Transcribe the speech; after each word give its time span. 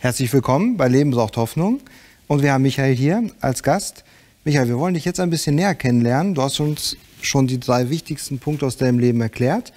Herzlich 0.00 0.32
willkommen 0.32 0.76
bei 0.76 0.86
Leben 0.86 1.10
braucht 1.10 1.36
Hoffnung. 1.36 1.80
Und 2.28 2.40
wir 2.40 2.52
haben 2.52 2.62
Michael 2.62 2.94
hier 2.94 3.24
als 3.40 3.64
Gast. 3.64 4.04
Michael, 4.44 4.68
wir 4.68 4.78
wollen 4.78 4.94
dich 4.94 5.04
jetzt 5.04 5.18
ein 5.18 5.28
bisschen 5.28 5.56
näher 5.56 5.74
kennenlernen. 5.74 6.36
Du 6.36 6.42
hast 6.42 6.60
uns 6.60 6.96
schon 7.20 7.48
die 7.48 7.58
drei 7.58 7.90
wichtigsten 7.90 8.38
Punkte 8.38 8.64
aus 8.64 8.76
deinem 8.76 9.00
Leben 9.00 9.20
erklärt. 9.20 9.72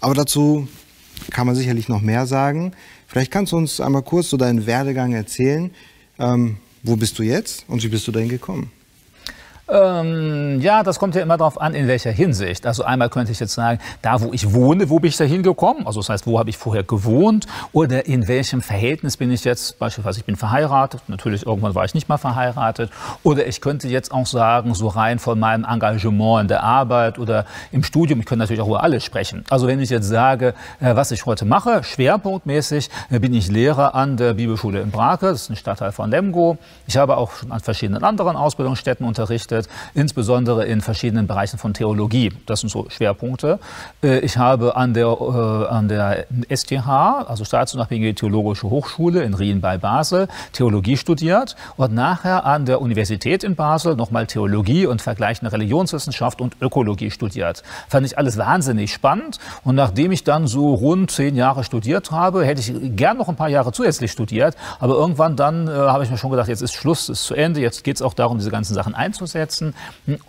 Aber 0.00 0.14
dazu 0.14 0.66
kann 1.30 1.46
man 1.46 1.54
sicherlich 1.54 1.88
noch 1.88 2.00
mehr 2.00 2.26
sagen. 2.26 2.72
Vielleicht 3.06 3.30
kannst 3.30 3.52
du 3.52 3.58
uns 3.58 3.80
einmal 3.80 4.02
kurz 4.02 4.30
so 4.30 4.36
deinen 4.36 4.66
Werdegang 4.66 5.12
erzählen. 5.12 5.70
Ähm, 6.18 6.56
wo 6.82 6.96
bist 6.96 7.16
du 7.20 7.22
jetzt 7.22 7.64
und 7.68 7.80
wie 7.84 7.88
bist 7.88 8.08
du 8.08 8.10
dahin 8.10 8.28
gekommen? 8.28 8.72
Ähm, 9.70 10.60
ja, 10.60 10.82
das 10.82 10.98
kommt 10.98 11.14
ja 11.14 11.22
immer 11.22 11.36
darauf 11.36 11.60
an, 11.60 11.74
in 11.74 11.86
welcher 11.86 12.10
Hinsicht. 12.10 12.66
Also 12.66 12.82
einmal 12.82 13.08
könnte 13.08 13.30
ich 13.30 13.38
jetzt 13.38 13.54
sagen, 13.54 13.78
da 14.02 14.20
wo 14.20 14.32
ich 14.32 14.52
wohne, 14.52 14.90
wo 14.90 14.98
bin 14.98 15.10
ich 15.10 15.16
da 15.16 15.24
hingekommen? 15.24 15.86
Also 15.86 16.00
das 16.00 16.08
heißt, 16.08 16.26
wo 16.26 16.38
habe 16.38 16.50
ich 16.50 16.58
vorher 16.58 16.82
gewohnt? 16.82 17.46
Oder 17.72 18.06
in 18.06 18.26
welchem 18.26 18.62
Verhältnis 18.62 19.16
bin 19.16 19.30
ich 19.30 19.44
jetzt? 19.44 19.78
Beispielsweise, 19.78 20.18
ich 20.18 20.24
bin 20.24 20.36
verheiratet. 20.36 21.02
Natürlich, 21.06 21.46
irgendwann 21.46 21.74
war 21.74 21.84
ich 21.84 21.94
nicht 21.94 22.08
mal 22.08 22.18
verheiratet. 22.18 22.90
Oder 23.22 23.46
ich 23.46 23.60
könnte 23.60 23.86
jetzt 23.86 24.10
auch 24.12 24.26
sagen, 24.26 24.74
so 24.74 24.88
rein 24.88 25.20
von 25.20 25.38
meinem 25.38 25.64
Engagement 25.64 26.42
in 26.42 26.48
der 26.48 26.64
Arbeit 26.64 27.18
oder 27.18 27.46
im 27.70 27.84
Studium. 27.84 28.18
Ich 28.18 28.26
könnte 28.26 28.40
natürlich 28.40 28.60
auch 28.60 28.68
über 28.68 28.82
alles 28.82 29.04
sprechen. 29.04 29.44
Also 29.50 29.68
wenn 29.68 29.80
ich 29.80 29.90
jetzt 29.90 30.08
sage, 30.08 30.54
äh, 30.80 30.96
was 30.96 31.12
ich 31.12 31.26
heute 31.26 31.44
mache, 31.44 31.84
schwerpunktmäßig 31.84 32.90
äh, 33.10 33.20
bin 33.20 33.34
ich 33.34 33.48
Lehrer 33.48 33.94
an 33.94 34.16
der 34.16 34.34
Bibelschule 34.34 34.80
in 34.80 34.90
Brake. 34.90 35.26
Das 35.26 35.42
ist 35.42 35.50
ein 35.50 35.56
Stadtteil 35.56 35.92
von 35.92 36.10
Lemgo. 36.10 36.58
Ich 36.88 36.96
habe 36.96 37.16
auch 37.16 37.30
schon 37.32 37.52
an 37.52 37.60
verschiedenen 37.60 38.02
anderen 38.02 38.36
Ausbildungsstätten 38.36 39.06
unterrichtet 39.06 39.59
gearbeitet, 39.60 39.68
insbesondere 39.94 40.66
in 40.66 40.80
verschiedenen 40.80 41.26
Bereichen 41.26 41.58
von 41.58 41.74
Theologie. 41.74 42.32
Das 42.46 42.60
sind 42.60 42.68
so 42.70 42.86
Schwerpunkte. 42.88 43.58
Äh, 44.02 44.20
ich 44.20 44.36
habe 44.36 44.76
an 44.76 44.94
der, 44.94 45.06
äh, 45.06 45.66
an 45.68 45.88
der 45.88 46.26
STH, 46.48 47.24
also 47.26 47.44
Staatsunabhängige 47.44 48.14
Theologische 48.14 48.70
Hochschule 48.70 49.22
in 49.22 49.34
Rien 49.34 49.60
bei 49.60 49.78
Basel, 49.78 50.28
Theologie 50.52 50.96
studiert 50.96 51.56
und 51.76 51.94
nachher 51.94 52.44
an 52.44 52.66
der 52.66 52.80
Universität 52.80 53.44
in 53.44 53.56
Basel 53.56 53.96
nochmal 53.96 54.26
Theologie 54.26 54.86
und 54.86 55.02
vergleichende 55.02 55.52
Religionswissenschaft 55.52 56.40
und 56.40 56.56
Ökologie 56.60 57.10
studiert. 57.10 57.62
Fand 57.88 58.06
ich 58.06 58.18
alles 58.18 58.38
wahnsinnig 58.38 58.92
spannend 58.92 59.38
und 59.64 59.74
nachdem 59.74 60.12
ich 60.12 60.24
dann 60.24 60.46
so 60.46 60.74
rund 60.74 61.10
zehn 61.10 61.36
Jahre 61.36 61.64
studiert 61.64 62.10
habe, 62.10 62.44
hätte 62.44 62.60
ich 62.60 62.96
gern 62.96 63.16
noch 63.16 63.28
ein 63.28 63.36
paar 63.36 63.48
Jahre 63.48 63.72
zusätzlich 63.72 64.12
studiert, 64.12 64.56
aber 64.78 64.94
irgendwann 64.94 65.36
dann 65.36 65.68
äh, 65.68 65.70
habe 65.70 66.04
ich 66.04 66.10
mir 66.10 66.18
schon 66.18 66.30
gedacht, 66.30 66.48
jetzt 66.48 66.62
ist 66.62 66.74
Schluss, 66.74 67.08
ist 67.08 67.24
zu 67.24 67.34
Ende, 67.34 67.60
jetzt 67.60 67.84
geht 67.84 67.96
es 67.96 68.02
auch 68.02 68.14
darum, 68.14 68.38
diese 68.38 68.50
ganzen 68.50 68.74
Sachen 68.74 68.94
einzusetzen 68.94 69.49
umsetzen. 69.50 69.74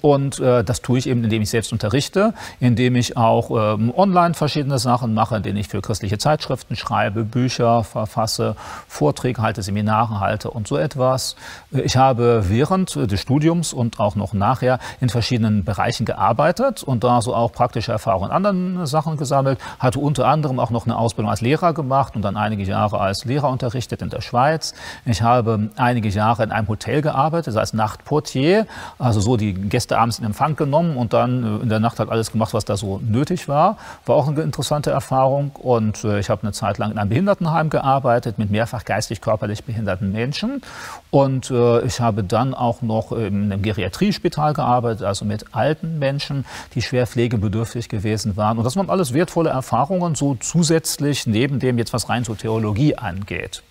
Und 0.01 0.39
äh, 0.39 0.63
das 0.63 0.81
tue 0.81 0.99
ich 0.99 1.07
eben, 1.07 1.23
indem 1.23 1.41
ich 1.41 1.49
selbst 1.49 1.71
unterrichte, 1.71 2.33
indem 2.59 2.95
ich 2.95 3.17
auch 3.17 3.75
ähm, 3.75 3.93
online 3.95 4.33
verschiedene 4.33 4.79
Sachen 4.79 5.13
mache, 5.13 5.37
indem 5.37 5.55
ich 5.57 5.67
für 5.67 5.81
christliche 5.81 6.17
Zeitschriften 6.17 6.75
schreibe, 6.75 7.23
Bücher 7.23 7.83
verfasse, 7.83 8.55
Vorträge 8.87 9.41
halte, 9.41 9.61
Seminare 9.61 10.19
halte 10.19 10.49
und 10.51 10.67
so 10.67 10.77
etwas. 10.77 11.35
Ich 11.71 11.97
habe 11.97 12.49
während 12.49 12.95
des 12.95 13.19
Studiums 13.19 13.73
und 13.73 13.99
auch 13.99 14.15
noch 14.15 14.33
nachher 14.33 14.79
in 14.99 15.09
verschiedenen 15.09 15.63
Bereichen 15.63 16.05
gearbeitet 16.05 16.83
und 16.83 17.03
da 17.03 17.21
so 17.21 17.35
auch 17.35 17.51
praktische 17.51 17.91
Erfahrungen 17.91 18.29
in 18.29 18.35
anderen 18.35 18.85
Sachen 18.85 19.17
gesammelt, 19.17 19.59
hatte 19.79 19.99
unter 19.99 20.27
anderem 20.27 20.59
auch 20.59 20.69
noch 20.69 20.85
eine 20.85 20.97
Ausbildung 20.97 21.29
als 21.29 21.41
Lehrer 21.41 21.73
gemacht 21.73 22.15
und 22.15 22.21
dann 22.21 22.37
einige 22.37 22.63
Jahre 22.63 22.99
als 22.99 23.25
Lehrer 23.25 23.49
unterrichtet 23.49 24.01
in 24.01 24.09
der 24.09 24.21
Schweiz. 24.21 24.73
Ich 25.05 25.21
habe 25.21 25.69
einige 25.75 26.09
Jahre 26.09 26.43
in 26.43 26.51
einem 26.51 26.67
Hotel 26.67 27.01
gearbeitet, 27.01 27.55
als 27.57 27.73
Nachtportier, 27.73 28.67
also 29.11 29.19
so 29.19 29.35
die 29.35 29.53
Gäste 29.53 29.97
abends 29.97 30.19
in 30.19 30.25
Empfang 30.25 30.55
genommen 30.55 30.95
und 30.95 31.11
dann 31.11 31.43
äh, 31.43 31.63
in 31.63 31.69
der 31.69 31.81
Nacht 31.81 31.99
halt 31.99 32.09
alles 32.09 32.31
gemacht, 32.31 32.53
was 32.53 32.63
da 32.63 32.77
so 32.77 33.01
nötig 33.03 33.49
war. 33.49 33.77
War 34.05 34.15
auch 34.15 34.29
eine 34.29 34.41
interessante 34.41 34.89
Erfahrung. 34.89 35.51
Und 35.55 36.05
äh, 36.05 36.19
ich 36.19 36.29
habe 36.29 36.43
eine 36.43 36.53
Zeit 36.53 36.77
lang 36.77 36.91
in 36.91 36.97
einem 36.97 37.09
Behindertenheim 37.09 37.69
gearbeitet 37.69 38.37
mit 38.37 38.51
mehrfach 38.51 38.85
geistig, 38.85 39.19
körperlich 39.19 39.65
behinderten 39.65 40.13
Menschen. 40.13 40.61
Und 41.09 41.51
äh, 41.51 41.81
ich 41.81 41.99
habe 41.99 42.23
dann 42.23 42.53
auch 42.53 42.81
noch 42.81 43.11
in 43.11 43.51
einem 43.51 43.61
Geriatriespital 43.61 44.53
gearbeitet, 44.53 45.03
also 45.03 45.25
mit 45.25 45.53
alten 45.53 45.99
Menschen, 45.99 46.45
die 46.73 46.81
schwer 46.81 47.05
pflegebedürftig 47.05 47.89
gewesen 47.89 48.37
waren. 48.37 48.57
Und 48.57 48.63
das 48.63 48.77
waren 48.77 48.89
alles 48.89 49.13
wertvolle 49.13 49.49
Erfahrungen, 49.49 50.15
so 50.15 50.35
zusätzlich 50.39 51.27
neben 51.27 51.59
dem 51.59 51.77
jetzt, 51.77 51.91
was 51.91 52.07
rein 52.07 52.23
zur 52.23 52.37
Theologie 52.37 52.95
angeht. 52.95 53.61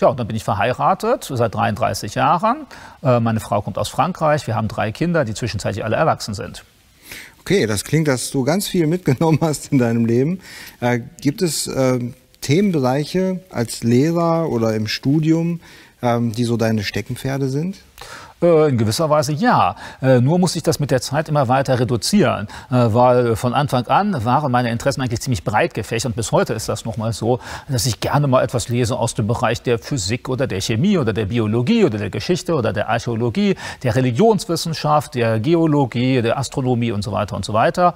Ja, 0.00 0.08
und 0.08 0.20
dann 0.20 0.26
bin 0.26 0.36
ich 0.36 0.44
verheiratet 0.44 1.30
seit 1.32 1.54
33 1.54 2.14
Jahren. 2.14 2.66
Äh, 3.02 3.20
meine 3.20 3.40
Frau 3.40 3.62
kommt 3.62 3.78
aus 3.78 3.88
Frankreich. 3.88 4.46
Wir 4.46 4.54
haben 4.54 4.68
drei 4.68 4.92
Kinder, 4.92 5.24
die 5.24 5.34
zwischenzeitlich 5.34 5.84
alle 5.84 5.96
erwachsen 5.96 6.34
sind. 6.34 6.64
Okay, 7.40 7.66
das 7.66 7.84
klingt, 7.84 8.08
dass 8.08 8.30
du 8.30 8.42
ganz 8.44 8.66
viel 8.66 8.86
mitgenommen 8.86 9.38
hast 9.40 9.70
in 9.70 9.78
deinem 9.78 10.04
Leben. 10.04 10.40
Äh, 10.80 11.00
gibt 11.20 11.42
es 11.42 11.66
äh, 11.66 12.00
Themenbereiche 12.40 13.40
als 13.50 13.82
Lehrer 13.82 14.50
oder 14.50 14.74
im 14.74 14.86
Studium, 14.86 15.60
ähm, 16.02 16.32
die 16.32 16.44
so 16.44 16.56
deine 16.56 16.82
Steckenpferde 16.82 17.48
sind? 17.48 17.78
Äh, 18.42 18.68
in 18.68 18.76
gewisser 18.76 19.08
Weise 19.08 19.32
ja. 19.32 19.76
Äh, 20.02 20.20
nur 20.20 20.38
muss 20.38 20.56
ich 20.56 20.62
das 20.62 20.78
mit 20.78 20.90
der 20.90 21.00
Zeit 21.00 21.30
immer 21.30 21.48
weiter 21.48 21.80
reduzieren, 21.80 22.48
äh, 22.70 22.74
weil 22.74 23.34
von 23.34 23.54
Anfang 23.54 23.86
an 23.86 24.26
waren 24.26 24.52
meine 24.52 24.70
Interessen 24.70 25.00
eigentlich 25.00 25.22
ziemlich 25.22 25.42
breit 25.42 25.72
gefächert 25.72 26.10
und 26.10 26.16
bis 26.16 26.32
heute 26.32 26.52
ist 26.52 26.68
das 26.68 26.84
noch 26.84 26.98
mal 26.98 27.14
so, 27.14 27.40
dass 27.66 27.86
ich 27.86 27.98
gerne 28.00 28.26
mal 28.26 28.42
etwas 28.44 28.68
lese 28.68 28.94
aus 28.98 29.14
dem 29.14 29.26
Bereich 29.26 29.62
der 29.62 29.78
Physik 29.78 30.28
oder 30.28 30.46
der 30.46 30.60
Chemie 30.60 30.98
oder 30.98 31.14
der 31.14 31.24
Biologie 31.26 31.84
oder 31.84 31.96
der 31.96 32.10
Geschichte 32.10 32.54
oder 32.54 32.74
der 32.74 32.90
Archäologie, 32.90 33.56
der 33.82 33.96
Religionswissenschaft, 33.96 35.14
der 35.14 35.40
Geologie, 35.40 36.20
der 36.20 36.36
Astronomie 36.38 36.92
und 36.92 37.02
so 37.02 37.12
weiter 37.12 37.36
und 37.36 37.44
so 37.44 37.54
weiter. 37.54 37.94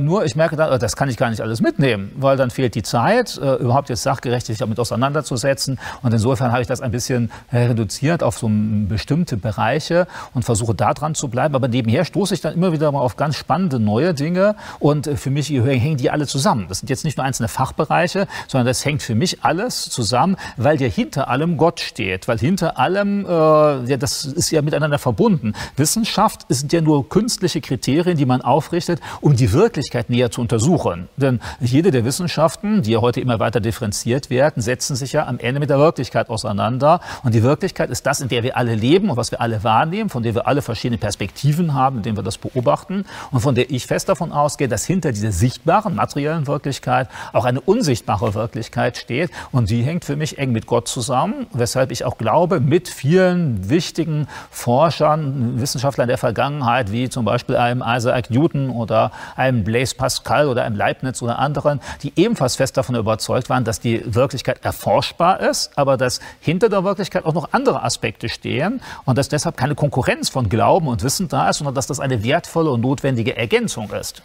Nur 0.00 0.24
ich 0.24 0.36
merke 0.36 0.56
dann, 0.56 0.78
das 0.78 0.96
kann 0.96 1.08
ich 1.08 1.16
gar 1.16 1.30
nicht 1.30 1.40
alles 1.40 1.60
mitnehmen, 1.60 2.12
weil 2.16 2.36
dann 2.36 2.50
fehlt 2.50 2.74
die 2.74 2.82
Zeit, 2.82 3.36
überhaupt 3.36 3.88
jetzt 3.88 4.02
sachgerecht 4.02 4.46
sich 4.46 4.58
damit 4.58 4.78
auseinanderzusetzen 4.78 5.78
und 6.02 6.12
insofern 6.12 6.52
habe 6.52 6.62
ich 6.62 6.68
das 6.68 6.80
ein 6.80 6.90
bisschen 6.90 7.30
reduziert 7.52 8.22
auf 8.22 8.38
so 8.38 8.48
bestimmte 8.50 9.36
Bereiche 9.36 9.63
Bereiche 9.64 10.06
und 10.34 10.44
versuche 10.44 10.74
da 10.74 10.94
dran 10.94 11.14
zu 11.14 11.28
bleiben. 11.28 11.54
Aber 11.54 11.68
nebenher 11.68 12.04
stoße 12.04 12.34
ich 12.34 12.40
dann 12.40 12.54
immer 12.54 12.72
wieder 12.72 12.90
mal 12.92 13.00
auf 13.00 13.16
ganz 13.16 13.36
spannende 13.36 13.78
neue 13.78 14.14
Dinge 14.14 14.56
und 14.78 15.06
äh, 15.06 15.16
für 15.16 15.30
mich 15.30 15.48
hängen 15.48 15.96
die 15.96 16.10
alle 16.10 16.26
zusammen. 16.26 16.66
Das 16.68 16.80
sind 16.80 16.90
jetzt 16.90 17.04
nicht 17.04 17.16
nur 17.16 17.24
einzelne 17.24 17.48
Fachbereiche, 17.48 18.26
sondern 18.46 18.66
das 18.66 18.84
hängt 18.84 19.02
für 19.02 19.14
mich 19.14 19.42
alles 19.42 19.84
zusammen, 19.84 20.36
weil 20.56 20.80
ja 20.80 20.88
hinter 20.88 21.28
allem 21.28 21.56
Gott 21.56 21.80
steht, 21.80 22.28
weil 22.28 22.38
hinter 22.38 22.78
allem, 22.78 23.24
äh, 23.24 23.28
ja, 23.28 23.96
das 23.96 24.24
ist 24.24 24.50
ja 24.50 24.62
miteinander 24.62 24.98
verbunden. 24.98 25.54
Wissenschaft 25.76 26.46
sind 26.48 26.72
ja 26.72 26.80
nur 26.80 27.08
künstliche 27.08 27.60
Kriterien, 27.60 28.16
die 28.16 28.26
man 28.26 28.42
aufrichtet, 28.42 29.00
um 29.20 29.36
die 29.36 29.52
Wirklichkeit 29.52 30.10
näher 30.10 30.30
zu 30.30 30.40
untersuchen. 30.40 31.08
Denn 31.16 31.40
jede 31.60 31.90
der 31.90 32.04
Wissenschaften, 32.04 32.82
die 32.82 32.92
ja 32.92 33.00
heute 33.00 33.20
immer 33.20 33.38
weiter 33.38 33.60
differenziert 33.60 34.30
werden, 34.30 34.62
setzen 34.62 34.96
sich 34.96 35.12
ja 35.12 35.26
am 35.26 35.38
Ende 35.38 35.60
mit 35.60 35.70
der 35.70 35.78
Wirklichkeit 35.78 36.28
auseinander. 36.28 37.00
Und 37.22 37.34
die 37.34 37.42
Wirklichkeit 37.42 37.90
ist 37.90 38.04
das, 38.06 38.20
in 38.20 38.28
der 38.28 38.42
wir 38.42 38.56
alle 38.56 38.74
leben 38.74 39.10
und 39.10 39.16
was 39.16 39.30
wir 39.30 39.40
alle 39.40 39.53
alle 39.54 39.64
wahrnehmen, 39.64 40.10
von 40.10 40.22
der 40.22 40.34
wir 40.34 40.46
alle 40.46 40.62
verschiedene 40.62 40.98
Perspektiven 40.98 41.74
haben, 41.74 41.98
in 41.98 42.02
denen 42.02 42.16
wir 42.16 42.22
das 42.22 42.38
beobachten 42.38 43.04
und 43.30 43.40
von 43.40 43.54
der 43.54 43.70
ich 43.70 43.86
fest 43.86 44.08
davon 44.08 44.32
ausgehe, 44.32 44.68
dass 44.68 44.84
hinter 44.84 45.12
dieser 45.12 45.32
sichtbaren 45.32 45.94
materiellen 45.94 46.46
Wirklichkeit 46.46 47.08
auch 47.32 47.44
eine 47.44 47.60
unsichtbare 47.60 48.34
Wirklichkeit 48.34 48.96
steht. 48.96 49.30
Und 49.52 49.70
die 49.70 49.82
hängt 49.82 50.04
für 50.04 50.16
mich 50.16 50.38
eng 50.38 50.52
mit 50.52 50.66
Gott 50.66 50.88
zusammen, 50.88 51.46
weshalb 51.52 51.90
ich 51.92 52.04
auch 52.04 52.18
glaube, 52.18 52.60
mit 52.60 52.88
vielen 52.88 53.68
wichtigen 53.68 54.26
Forschern, 54.50 55.60
Wissenschaftlern 55.60 56.08
der 56.08 56.18
Vergangenheit, 56.18 56.90
wie 56.90 57.08
zum 57.08 57.24
Beispiel 57.24 57.56
einem 57.56 57.82
Isaac 57.86 58.30
Newton 58.30 58.70
oder 58.70 59.12
einem 59.36 59.64
Blaise 59.64 59.94
Pascal 59.94 60.48
oder 60.48 60.64
einem 60.64 60.76
Leibniz 60.76 61.22
oder 61.22 61.38
anderen, 61.38 61.80
die 62.02 62.12
ebenfalls 62.16 62.56
fest 62.56 62.76
davon 62.76 62.96
überzeugt 62.96 63.50
waren, 63.50 63.64
dass 63.64 63.80
die 63.80 64.02
Wirklichkeit 64.06 64.64
erforschbar 64.64 65.40
ist, 65.40 65.76
aber 65.76 65.96
dass 65.96 66.20
hinter 66.40 66.68
der 66.68 66.84
Wirklichkeit 66.84 67.24
auch 67.24 67.34
noch 67.34 67.52
andere 67.52 67.82
Aspekte 67.82 68.28
stehen 68.28 68.80
und 69.04 69.18
dass 69.18 69.28
deshalb 69.28 69.43
deshalb 69.44 69.58
keine 69.58 69.74
Konkurrenz 69.74 70.30
von 70.30 70.48
Glauben 70.48 70.88
und 70.88 71.02
Wissen 71.02 71.28
da 71.28 71.50
ist, 71.50 71.58
sondern 71.58 71.74
dass 71.74 71.86
das 71.86 72.00
eine 72.00 72.24
wertvolle 72.24 72.70
und 72.70 72.80
notwendige 72.80 73.36
Ergänzung 73.36 73.90
ist. 73.92 74.22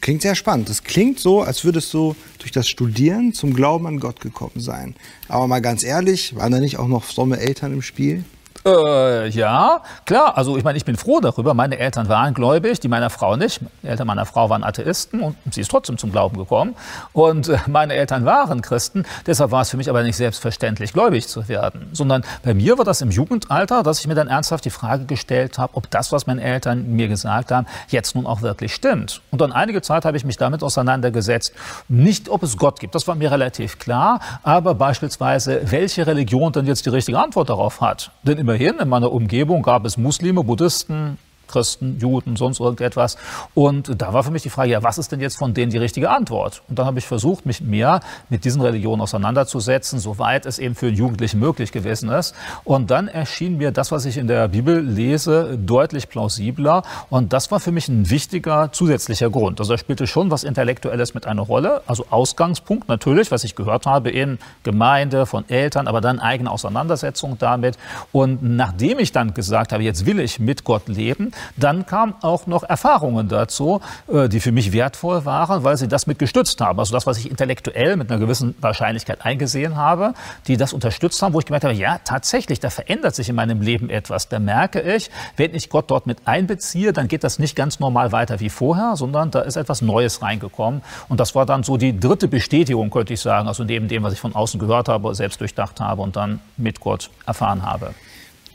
Klingt 0.00 0.22
sehr 0.22 0.34
spannend. 0.34 0.70
Das 0.70 0.82
klingt 0.82 1.20
so, 1.20 1.42
als 1.42 1.62
würdest 1.64 1.92
du 1.92 2.16
durch 2.38 2.52
das 2.52 2.68
Studieren 2.68 3.34
zum 3.34 3.52
Glauben 3.52 3.86
an 3.86 4.00
Gott 4.00 4.20
gekommen 4.20 4.60
sein. 4.60 4.96
Aber 5.28 5.46
mal 5.46 5.60
ganz 5.60 5.84
ehrlich, 5.84 6.34
waren 6.36 6.52
da 6.52 6.58
nicht 6.58 6.78
auch 6.78 6.88
noch 6.88 7.04
fromme 7.04 7.38
Eltern 7.38 7.74
im 7.74 7.82
Spiel? 7.82 8.24
Äh, 8.64 9.28
ja, 9.28 9.80
klar. 10.04 10.36
Also 10.36 10.56
ich 10.56 10.64
meine, 10.64 10.78
ich 10.78 10.84
bin 10.84 10.96
froh 10.96 11.20
darüber. 11.20 11.54
Meine 11.54 11.78
Eltern 11.78 12.08
waren 12.08 12.32
gläubig, 12.32 12.78
die 12.78 12.88
meiner 12.88 13.10
Frau 13.10 13.36
nicht. 13.36 13.60
Die 13.82 13.88
Eltern 13.88 14.06
meiner 14.06 14.24
Frau 14.24 14.50
waren 14.50 14.62
Atheisten 14.62 15.20
und 15.20 15.36
sie 15.50 15.62
ist 15.62 15.70
trotzdem 15.70 15.98
zum 15.98 16.12
Glauben 16.12 16.36
gekommen. 16.36 16.76
Und 17.12 17.48
äh, 17.48 17.58
meine 17.66 17.94
Eltern 17.94 18.24
waren 18.24 18.62
Christen. 18.62 19.04
Deshalb 19.26 19.50
war 19.50 19.62
es 19.62 19.70
für 19.70 19.76
mich 19.76 19.90
aber 19.90 20.02
nicht 20.02 20.16
selbstverständlich, 20.16 20.92
gläubig 20.92 21.26
zu 21.26 21.48
werden. 21.48 21.88
Sondern 21.92 22.22
bei 22.44 22.54
mir 22.54 22.78
war 22.78 22.84
das 22.84 23.00
im 23.00 23.10
Jugendalter, 23.10 23.82
dass 23.82 24.00
ich 24.00 24.06
mir 24.06 24.14
dann 24.14 24.28
ernsthaft 24.28 24.64
die 24.64 24.70
Frage 24.70 25.06
gestellt 25.06 25.58
habe, 25.58 25.76
ob 25.76 25.90
das, 25.90 26.12
was 26.12 26.26
meine 26.26 26.42
Eltern 26.42 26.92
mir 26.92 27.08
gesagt 27.08 27.50
haben, 27.50 27.66
jetzt 27.88 28.14
nun 28.14 28.26
auch 28.26 28.42
wirklich 28.42 28.74
stimmt. 28.74 29.22
Und 29.32 29.40
dann 29.40 29.52
einige 29.52 29.82
Zeit 29.82 30.04
habe 30.04 30.16
ich 30.16 30.24
mich 30.24 30.36
damit 30.36 30.62
auseinandergesetzt. 30.62 31.52
Nicht, 31.88 32.28
ob 32.28 32.44
es 32.44 32.56
Gott 32.56 32.78
gibt, 32.78 32.94
das 32.94 33.08
war 33.08 33.16
mir 33.16 33.32
relativ 33.32 33.80
klar. 33.80 34.20
Aber 34.44 34.74
beispielsweise, 34.74 35.62
welche 35.64 36.06
Religion 36.06 36.52
denn 36.52 36.66
jetzt 36.66 36.86
die 36.86 36.90
richtige 36.90 37.18
Antwort 37.18 37.50
darauf 37.50 37.80
hat. 37.80 38.12
Denn 38.22 38.38
immer 38.38 38.51
immerhin 38.52 38.78
in 38.80 38.88
meiner 38.88 39.10
Umgebung 39.12 39.62
gab 39.62 39.86
es 39.86 39.96
Muslime, 39.96 40.44
Buddhisten, 40.44 41.16
Christen, 41.52 41.98
Juden, 42.00 42.36
sonst 42.36 42.60
irgendetwas. 42.60 43.16
Und 43.54 44.00
da 44.00 44.12
war 44.12 44.24
für 44.24 44.30
mich 44.30 44.42
die 44.42 44.50
Frage, 44.50 44.72
ja, 44.72 44.82
was 44.82 44.98
ist 44.98 45.12
denn 45.12 45.20
jetzt 45.20 45.36
von 45.36 45.54
denen 45.54 45.70
die 45.70 45.78
richtige 45.78 46.10
Antwort? 46.10 46.62
Und 46.68 46.78
dann 46.78 46.86
habe 46.86 46.98
ich 46.98 47.06
versucht, 47.06 47.46
mich 47.46 47.60
mehr 47.60 48.00
mit 48.28 48.44
diesen 48.44 48.62
Religionen 48.62 49.02
auseinanderzusetzen, 49.02 49.98
soweit 49.98 50.46
es 50.46 50.58
eben 50.58 50.74
für 50.74 50.88
Jugendliche 50.88 51.36
möglich 51.36 51.72
gewesen 51.72 52.08
ist. 52.08 52.34
Und 52.64 52.90
dann 52.90 53.08
erschien 53.08 53.58
mir 53.58 53.70
das, 53.70 53.92
was 53.92 54.04
ich 54.04 54.16
in 54.16 54.26
der 54.26 54.48
Bibel 54.48 54.80
lese, 54.80 55.58
deutlich 55.58 56.08
plausibler. 56.08 56.82
Und 57.10 57.32
das 57.32 57.50
war 57.50 57.60
für 57.60 57.72
mich 57.72 57.88
ein 57.88 58.10
wichtiger 58.10 58.72
zusätzlicher 58.72 59.30
Grund. 59.30 59.60
Also 59.60 59.74
da 59.74 59.78
spielte 59.78 60.06
schon 60.06 60.30
was 60.30 60.44
Intellektuelles 60.44 61.14
mit 61.14 61.26
einer 61.26 61.42
Rolle. 61.42 61.82
Also 61.86 62.06
Ausgangspunkt 62.10 62.88
natürlich, 62.88 63.30
was 63.30 63.44
ich 63.44 63.54
gehört 63.54 63.86
habe 63.86 64.10
in 64.10 64.38
Gemeinde, 64.62 65.26
von 65.26 65.48
Eltern, 65.48 65.88
aber 65.88 66.00
dann 66.00 66.18
eigene 66.18 66.50
Auseinandersetzung 66.50 67.36
damit. 67.38 67.76
Und 68.12 68.42
nachdem 68.42 68.98
ich 68.98 69.12
dann 69.12 69.34
gesagt 69.34 69.72
habe, 69.72 69.82
jetzt 69.82 70.06
will 70.06 70.20
ich 70.20 70.38
mit 70.38 70.64
Gott 70.64 70.88
leben, 70.88 71.32
dann 71.56 71.86
kamen 71.86 72.14
auch 72.22 72.46
noch 72.46 72.62
Erfahrungen 72.62 73.28
dazu, 73.28 73.80
äh, 74.08 74.28
die 74.28 74.40
für 74.40 74.52
mich 74.52 74.72
wertvoll 74.72 75.24
waren, 75.24 75.64
weil 75.64 75.76
sie 75.76 75.88
das 75.88 76.06
mit 76.06 76.18
gestützt 76.18 76.60
haben. 76.60 76.78
Also 76.78 76.92
das, 76.92 77.06
was 77.06 77.18
ich 77.18 77.30
intellektuell 77.30 77.96
mit 77.96 78.10
einer 78.10 78.20
gewissen 78.20 78.54
Wahrscheinlichkeit 78.60 79.24
eingesehen 79.24 79.76
habe, 79.76 80.14
die 80.46 80.56
das 80.56 80.72
unterstützt 80.72 81.20
haben, 81.22 81.34
wo 81.34 81.38
ich 81.38 81.46
gemerkt 81.46 81.64
habe, 81.64 81.74
ja, 81.74 81.98
tatsächlich, 82.04 82.60
da 82.60 82.70
verändert 82.70 83.14
sich 83.14 83.28
in 83.28 83.34
meinem 83.34 83.60
Leben 83.60 83.90
etwas. 83.90 84.28
Da 84.28 84.38
merke 84.38 84.80
ich, 84.80 85.10
wenn 85.36 85.54
ich 85.54 85.68
Gott 85.68 85.90
dort 85.90 86.06
mit 86.06 86.18
einbeziehe, 86.26 86.92
dann 86.92 87.08
geht 87.08 87.24
das 87.24 87.38
nicht 87.38 87.56
ganz 87.56 87.80
normal 87.80 88.12
weiter 88.12 88.40
wie 88.40 88.48
vorher, 88.48 88.96
sondern 88.96 89.30
da 89.30 89.40
ist 89.40 89.56
etwas 89.56 89.82
Neues 89.82 90.22
reingekommen. 90.22 90.82
Und 91.08 91.20
das 91.20 91.34
war 91.34 91.46
dann 91.46 91.62
so 91.62 91.76
die 91.76 91.98
dritte 91.98 92.28
Bestätigung, 92.28 92.90
könnte 92.90 93.14
ich 93.14 93.20
sagen, 93.20 93.48
also 93.48 93.64
neben 93.64 93.88
dem, 93.88 94.02
was 94.02 94.12
ich 94.12 94.20
von 94.20 94.34
außen 94.34 94.58
gehört 94.60 94.88
habe, 94.88 95.14
selbst 95.14 95.40
durchdacht 95.40 95.80
habe 95.80 96.02
und 96.02 96.16
dann 96.16 96.40
mit 96.56 96.80
Gott 96.80 97.10
erfahren 97.26 97.64
habe. 97.64 97.94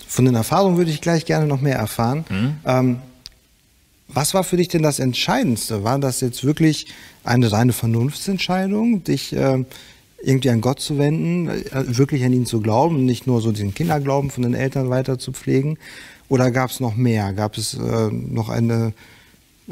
Von 0.08 0.26
den 0.26 0.36
Erfahrungen 0.36 0.78
würde 0.78 0.92
ich 0.92 1.02
gleich 1.02 1.26
gerne 1.26 1.48
noch 1.48 1.62
mehr 1.62 1.76
erfahren. 1.76 2.26
Mhm. 2.30 2.56
Ähm, 2.66 2.98
was 4.08 4.34
war 4.34 4.44
für 4.44 4.58
dich 4.58 4.70
denn 4.70 4.84
das 4.84 5.00
Entscheidendste? 5.00 5.84
War 5.84 6.00
das 6.00 6.22
jetzt 6.22 6.44
wirklich 6.44 6.88
eine 7.24 7.52
reine 7.52 7.74
Vernunftsentscheidung, 7.74 9.04
dich 9.04 9.34
äh, 9.34 9.66
irgendwie 10.24 10.50
an 10.50 10.62
Gott 10.62 10.80
zu 10.80 10.98
wenden, 10.98 11.50
äh, 11.50 11.98
wirklich 11.98 12.24
an 12.24 12.34
ihn 12.34 12.46
zu 12.46 12.62
glauben, 12.62 13.06
nicht 13.06 13.28
nur 13.28 13.42
so 13.42 13.52
diesen 13.52 13.74
Kinderglauben 13.74 14.32
von 14.32 14.44
den 14.44 14.54
Eltern 14.54 14.90
weiter 14.90 15.20
zu 15.20 15.34
pflegen? 15.34 15.78
Oder 16.30 16.52
gab 16.52 16.72
es 16.72 16.80
noch 16.80 16.96
mehr? 16.96 17.34
Gab 17.34 17.58
es 17.58 17.74
äh, 17.74 18.10
noch 18.12 18.50
eine 18.50 18.94